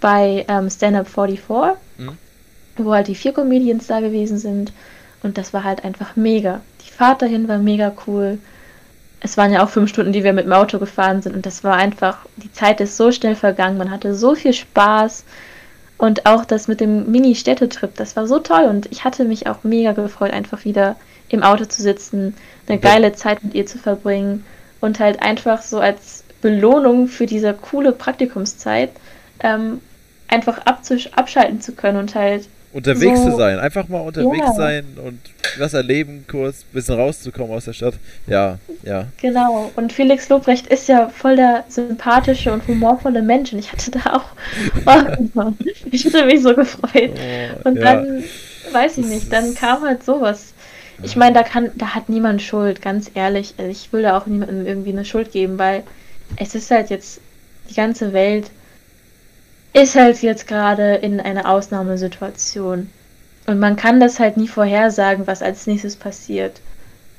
[0.00, 2.18] bei ähm, Stand Up 44, Mhm.
[2.78, 4.72] wo halt die vier Comedians da gewesen sind.
[5.22, 6.60] Und das war halt einfach mega.
[6.86, 8.38] Die Fahrt dahin war mega cool.
[9.20, 11.34] Es waren ja auch fünf Stunden, die wir mit dem Auto gefahren sind.
[11.34, 13.78] Und das war einfach, die Zeit ist so schnell vergangen.
[13.78, 15.24] Man hatte so viel Spaß.
[15.98, 18.64] Und auch das mit dem Mini-Städtetrip, das war so toll.
[18.64, 20.96] Und ich hatte mich auch mega gefreut, einfach wieder
[21.30, 22.34] im Auto zu sitzen,
[22.68, 24.44] eine geile Zeit mit ihr zu verbringen.
[24.80, 28.90] Und halt einfach so als Belohnung für diese coole Praktikumszeit
[29.40, 29.80] ähm,
[30.28, 34.52] einfach abzusch abschalten zu können und halt Unterwegs So- zu sein, einfach mal unterwegs Ja.
[34.52, 35.18] sein und
[35.58, 37.94] was erleben, kurz, bisschen rauszukommen aus der Stadt.
[38.26, 39.06] Ja, ja.
[39.18, 43.52] Genau, und Felix Lobrecht ist ja voll der sympathische und humorvolle Mensch.
[43.54, 44.24] Und ich hatte da auch.
[45.34, 45.52] Oh,
[45.90, 47.12] ich hatte mich so gefreut.
[47.14, 47.82] Oh, Und ja.
[47.82, 48.24] dann,
[48.72, 50.52] weiß ich nicht, dann kam halt sowas.
[51.02, 53.54] Ich meine, da kann, da hat niemand Schuld, ganz ehrlich.
[53.58, 55.84] Also Ich will da auch niemandem irgendwie eine Schuld geben, weil
[56.36, 57.20] es ist halt jetzt
[57.68, 58.50] die ganze Welt
[59.72, 62.90] ist halt jetzt gerade in einer Ausnahmesituation.
[63.46, 66.60] Und man kann das halt nie vorhersagen, was als nächstes passiert.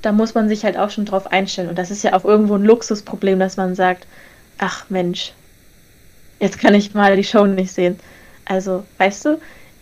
[0.02, 1.70] Da muss man sich halt auch schon drauf einstellen.
[1.70, 4.08] Und das ist ja auch irgendwo ein Luxusproblem, dass man sagt,
[4.58, 5.34] ach Mensch,
[6.40, 8.00] jetzt kann ich mal die Show nicht sehen.
[8.46, 9.40] Also, weißt du,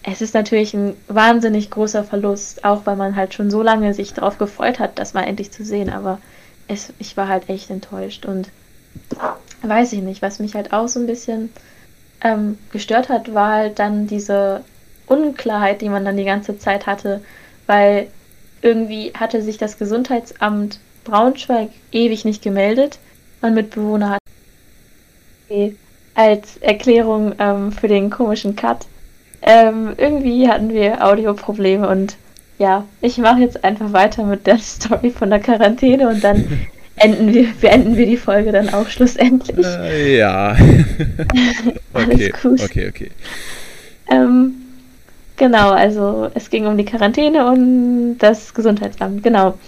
[0.08, 4.14] es ist natürlich ein wahnsinnig großer Verlust, auch weil man halt schon so lange sich
[4.14, 5.90] darauf gefreut hat, das mal endlich zu sehen.
[5.90, 6.20] Aber
[6.68, 8.50] es, ich war halt echt enttäuscht und
[9.64, 11.50] weiß ich nicht, was mich halt auch so ein bisschen
[12.22, 14.64] ähm, gestört hat, war halt dann diese
[15.08, 17.22] Unklarheit, die man dann die ganze Zeit hatte,
[17.66, 18.08] weil
[18.62, 23.00] irgendwie hatte sich das Gesundheitsamt Braunschweig ewig nicht gemeldet.
[23.42, 24.20] Mein Mitbewohner hat
[26.16, 28.88] als Erklärung ähm, für den komischen Cut.
[29.48, 32.18] Ähm, irgendwie hatten wir Audioprobleme und
[32.58, 37.32] ja, ich mache jetzt einfach weiter mit der Story von der Quarantäne und dann enden
[37.32, 39.66] wir, beenden wir die Folge dann auch schlussendlich.
[39.66, 40.56] Äh, ja.
[41.94, 42.64] okay, gut.
[42.64, 43.12] okay, okay.
[44.10, 44.56] Ähm,
[45.38, 49.60] genau, also es ging um die Quarantäne und das Gesundheitsamt, genau.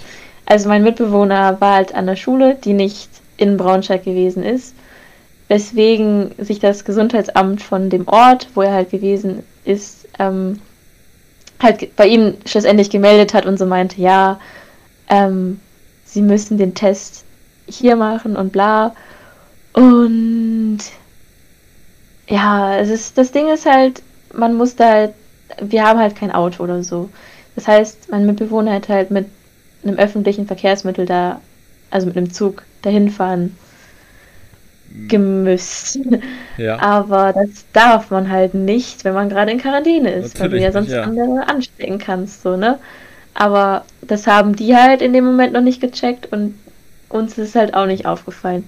[0.48, 4.74] Also mein Mitbewohner war halt an der Schule, die nicht in Braunschweig gewesen ist,
[5.50, 10.60] weswegen sich das Gesundheitsamt von dem Ort, wo er halt gewesen ist, ähm,
[11.62, 14.40] halt bei ihm schlussendlich gemeldet hat und so meinte, ja,
[15.10, 15.60] ähm,
[16.06, 17.26] sie müssen den Test
[17.68, 18.96] hier machen und bla.
[19.74, 20.80] Und
[22.28, 24.02] ja, es ist, das Ding ist halt,
[24.34, 25.14] man muss da halt,
[25.62, 27.10] wir haben halt kein Auto oder so.
[27.56, 29.28] Das heißt, mein Mitbewohner hätte halt mit
[29.84, 31.42] einem öffentlichen Verkehrsmittel da,
[31.90, 33.58] also mit einem Zug, dahin fahren
[35.08, 36.00] gemüsst.
[36.58, 36.80] Ja.
[36.80, 40.66] Aber das darf man halt nicht, wenn man gerade in Quarantäne ist, Natürlich weil du
[40.66, 41.04] ja sonst nicht, ja.
[41.04, 42.80] andere anstecken kannst, so, ne?
[43.34, 46.56] Aber das haben die halt in dem Moment noch nicht gecheckt und
[47.10, 48.68] uns ist halt auch nicht aufgefallen.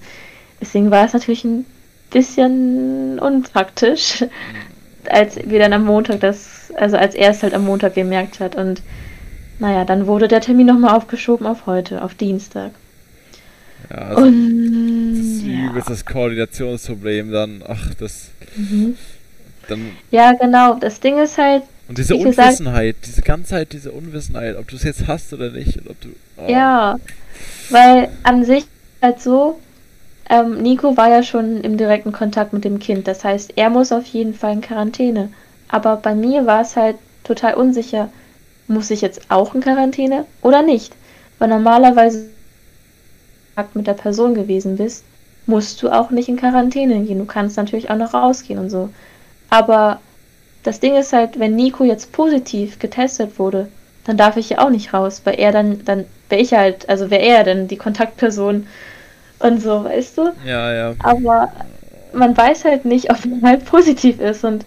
[0.60, 1.66] Deswegen war es natürlich ein
[2.10, 4.24] bisschen unpraktisch,
[5.08, 8.54] als wir dann am Montag das, also als er es halt am Montag gemerkt hat.
[8.54, 8.82] Und
[9.58, 12.70] naja, dann wurde der Termin nochmal aufgeschoben auf heute, auf Dienstag.
[13.88, 15.82] Ja, also und, das ist ja.
[15.86, 18.28] das Koordinationsproblem dann, ach, das.
[18.56, 18.96] Mhm.
[19.68, 20.74] Dann, ja, genau.
[20.74, 24.76] Das Ding ist halt, und diese Unwissenheit, gesagt, diese ganze Zeit diese Unwissenheit, ob du
[24.76, 25.76] es jetzt hast oder nicht.
[25.76, 26.48] Und ob du, oh.
[26.48, 27.00] Ja,
[27.70, 28.64] weil an sich
[29.02, 29.58] halt so,
[30.28, 33.08] ähm, Nico war ja schon im direkten Kontakt mit dem Kind.
[33.08, 35.30] Das heißt, er muss auf jeden Fall in Quarantäne.
[35.68, 38.08] Aber bei mir war es halt total unsicher.
[38.68, 40.94] Muss ich jetzt auch in Quarantäne oder nicht?
[41.40, 42.28] Weil normalerweise
[43.74, 45.04] mit der Person gewesen bist,
[45.46, 47.18] musst du auch nicht in Quarantäne gehen.
[47.18, 48.90] Du kannst natürlich auch noch rausgehen und so.
[49.48, 50.00] Aber
[50.62, 53.68] das Ding ist halt, wenn Nico jetzt positiv getestet wurde,
[54.04, 57.10] dann darf ich ja auch nicht raus, weil er dann, dann wäre ich halt, also
[57.10, 58.66] wäre er dann die Kontaktperson
[59.40, 60.32] und so, weißt du?
[60.44, 60.94] Ja, ja.
[61.00, 61.50] Aber
[62.12, 64.64] man weiß halt nicht, ob er halt positiv ist und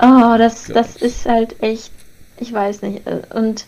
[0.00, 1.90] oh, das, das ist halt echt,
[2.38, 3.02] ich weiß nicht.
[3.34, 3.66] Und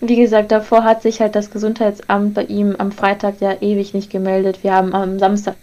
[0.00, 4.10] wie gesagt, davor hat sich halt das Gesundheitsamt bei ihm am Freitag ja ewig nicht
[4.10, 4.62] gemeldet.
[4.62, 5.54] Wir haben am Samstag,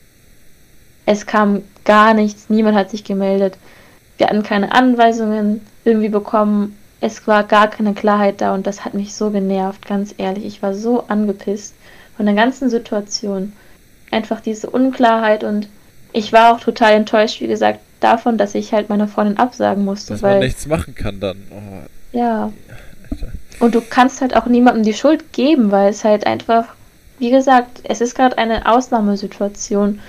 [1.06, 3.58] es kam gar nichts, niemand hat sich gemeldet.
[4.18, 6.78] Wir hatten keine Anweisungen irgendwie bekommen.
[7.02, 10.46] Es war gar keine Klarheit da und das hat mich so genervt, ganz ehrlich.
[10.46, 11.76] Ich war so angepisst
[12.16, 13.54] von der ganzen Situation.
[14.12, 15.68] Einfach diese Unklarheit und
[16.14, 20.14] ich war auch total enttäuscht, wie gesagt, davon, dass ich halt meiner Freundin absagen musste.
[20.14, 21.38] Dass weil, man nichts machen kann dann.
[21.52, 22.18] Oh.
[22.18, 22.54] Ja.
[23.60, 26.66] Und du kannst halt auch niemandem die Schuld geben, weil es halt einfach,
[27.20, 30.00] wie gesagt, es ist gerade eine Ausnahmesituation.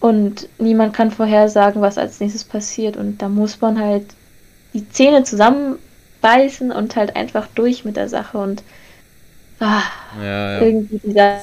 [0.00, 2.96] Und niemand kann vorhersagen, was als nächstes passiert.
[2.96, 4.06] Und da muss man halt
[4.74, 8.38] die Zähne zusammenbeißen und halt einfach durch mit der Sache.
[8.38, 8.62] Und
[9.60, 9.82] ah,
[10.20, 10.60] ja, ja.
[10.60, 11.38] irgendwie dieser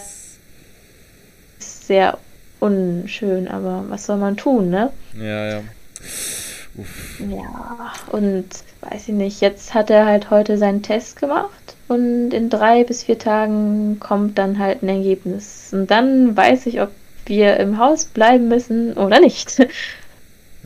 [1.59, 2.17] ist sehr
[2.59, 4.91] unschön, aber was soll man tun, ne?
[5.17, 5.61] Ja, ja.
[6.75, 7.19] Uff.
[7.19, 8.47] Ja, und
[8.89, 13.03] weiß ich nicht, jetzt hat er halt heute seinen Test gemacht und in drei bis
[13.03, 15.69] vier Tagen kommt dann halt ein Ergebnis.
[15.71, 16.89] Und dann weiß ich, ob
[17.25, 19.65] wir im Haus bleiben müssen oder nicht.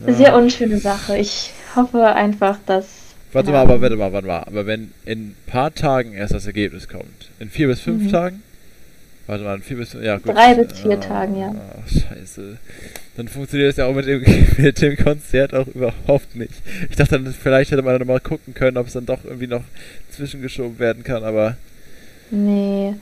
[0.06, 0.12] Ja.
[0.12, 1.18] Sehr unschöne Sache.
[1.18, 2.86] Ich hoffe einfach, dass.
[3.32, 3.56] Warte ja.
[3.56, 4.44] mal, aber warte mal, warte mal.
[4.44, 8.12] Aber wenn in ein paar Tagen erst das Ergebnis kommt, in vier bis fünf mhm.
[8.12, 8.42] Tagen?
[9.28, 10.34] Warte mal, vier bis ja gut.
[10.34, 11.54] Drei bis vier ah, Tagen, ja.
[11.54, 12.56] Ach, scheiße.
[13.14, 14.24] Dann funktioniert das ja auch mit dem,
[14.56, 16.54] mit dem Konzert auch überhaupt nicht.
[16.88, 19.46] Ich dachte dann, vielleicht hätte man dann mal gucken können, ob es dann doch irgendwie
[19.46, 19.64] noch
[20.12, 21.58] zwischengeschoben werden kann, aber.
[22.30, 22.94] Nee.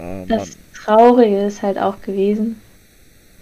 [0.00, 2.56] Oh, das Traurige ist halt auch gewesen,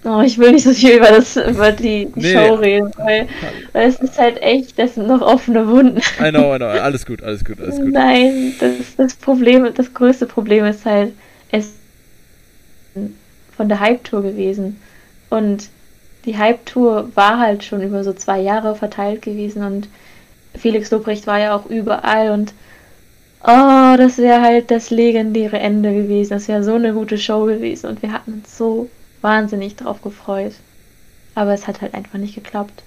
[0.02, 2.32] Oh, ich will nicht so viel über, das, über die, die nee.
[2.32, 3.28] Show reden, weil,
[3.72, 5.98] weil es ist halt echt, das sind noch offene Wunden.
[6.18, 7.92] I know, I know, alles gut, alles gut, alles gut.
[7.92, 11.12] Nein, das, das Problem, das größte Problem ist halt,
[11.52, 11.74] es
[13.60, 14.80] von der Hype-Tour gewesen.
[15.28, 15.68] Und
[16.24, 19.86] die Hype-Tour war halt schon über so zwei Jahre verteilt gewesen und
[20.54, 22.54] Felix Lobrecht war ja auch überall und
[23.42, 26.30] oh, das wäre halt das legendäre Ende gewesen.
[26.30, 28.88] Das wäre so eine gute Show gewesen und wir hatten uns so
[29.20, 30.54] wahnsinnig drauf gefreut.
[31.34, 32.82] Aber es hat halt einfach nicht geklappt.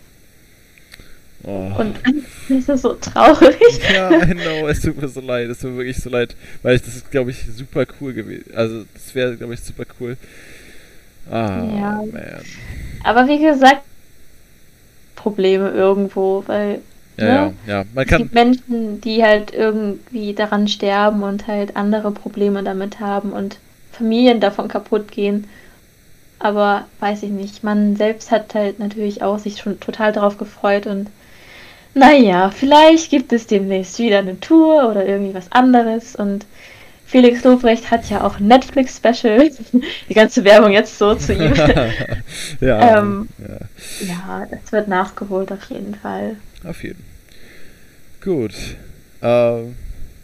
[1.43, 1.71] Oh.
[1.77, 1.97] Und
[2.49, 3.59] es ist so traurig.
[3.93, 6.81] Ja, know, es tut mir so leid, es tut mir wirklich so leid, weil ich,
[6.81, 8.45] das ist, glaube ich, super cool gewesen.
[8.55, 10.17] Also, das wäre, glaube ich, super cool.
[11.29, 11.91] Ah, ja.
[12.11, 12.43] man.
[13.03, 13.81] Aber wie gesagt,
[15.15, 16.81] Probleme irgendwo, weil
[17.17, 17.53] ja, ne?
[17.65, 17.85] ja, ja.
[17.93, 22.99] Man kann es gibt Menschen, die halt irgendwie daran sterben und halt andere Probleme damit
[22.99, 23.57] haben und
[23.91, 25.47] Familien davon kaputt gehen.
[26.39, 30.87] Aber weiß ich nicht, man selbst hat halt natürlich auch sich schon total darauf gefreut
[30.87, 31.09] und
[31.95, 36.45] naja, vielleicht gibt es demnächst wieder eine Tour oder irgendwie was anderes und
[37.05, 39.51] Felix Lobrecht hat ja auch Netflix-Special.
[40.09, 41.53] Die ganze Werbung jetzt so zu ihm.
[42.61, 44.07] ja, ähm, ja.
[44.07, 46.38] ja, das wird nachgeholt auf jeden Fall.
[46.63, 47.03] Auf jeden.
[48.23, 48.53] Gut.
[49.21, 49.75] Ähm,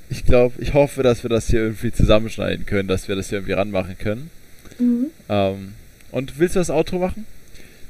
[0.09, 3.39] ich glaube, ich hoffe, dass wir das hier irgendwie zusammenschneiden können, dass wir das hier
[3.39, 4.31] irgendwie ranmachen können.
[4.79, 5.07] Mhm.
[5.27, 5.73] Ähm,
[6.11, 7.25] und willst du das Outro machen?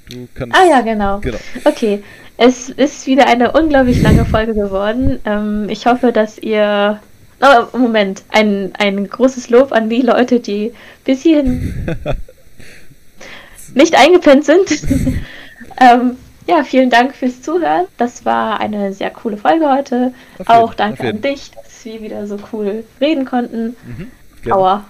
[0.09, 0.55] Du kannst.
[0.55, 1.19] Ah ja, genau.
[1.19, 1.37] genau.
[1.63, 2.03] Okay.
[2.37, 5.19] Es ist wieder eine unglaublich lange Folge geworden.
[5.25, 6.99] Ähm, ich hoffe, dass ihr.
[7.41, 8.23] Oh, Moment.
[8.29, 10.73] Ein, ein großes Lob an die Leute, die
[11.05, 11.73] bis hierhin
[13.73, 14.69] nicht eingepennt sind.
[15.79, 16.17] ähm,
[16.47, 17.85] ja, vielen Dank fürs Zuhören.
[17.97, 20.13] Das war eine sehr coole Folge heute.
[20.39, 23.75] Auf Auch jeden, danke an dich, dass wir wieder so cool reden konnten.
[23.85, 24.85] Mhm, Aua,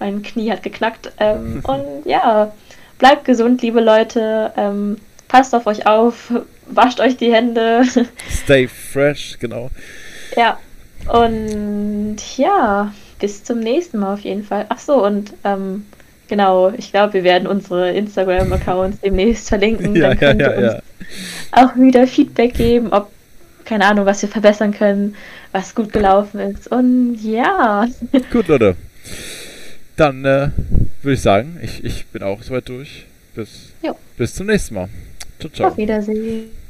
[0.00, 1.12] mein Knie hat geknackt.
[1.20, 2.52] Ähm, und ja,
[2.98, 4.52] bleibt gesund, liebe Leute.
[4.56, 4.96] Ähm,
[5.28, 6.32] passt auf euch auf,
[6.66, 7.82] wascht euch die Hände.
[8.30, 9.70] Stay fresh, genau.
[10.36, 10.58] Ja,
[11.08, 14.66] und ja, bis zum nächsten Mal auf jeden Fall.
[14.68, 15.84] Ach so, und ähm,
[16.32, 19.94] Genau, ich glaube, wir werden unsere Instagram-Accounts demnächst verlinken.
[19.94, 20.82] Ja, Dann könnt ja, ja, ihr uns
[21.52, 23.10] auch wieder Feedback geben, ob,
[23.66, 25.14] keine Ahnung, was wir verbessern können,
[25.52, 26.68] was gut gelaufen ist.
[26.68, 27.86] Und ja.
[28.32, 28.76] Gut, Leute.
[29.96, 30.48] Dann äh,
[31.02, 33.04] würde ich sagen, ich, ich bin auch soweit durch.
[33.34, 33.74] Bis,
[34.16, 34.88] bis zum nächsten Mal.
[35.38, 35.68] Ciao, ciao.
[35.68, 36.61] Auf Wiedersehen.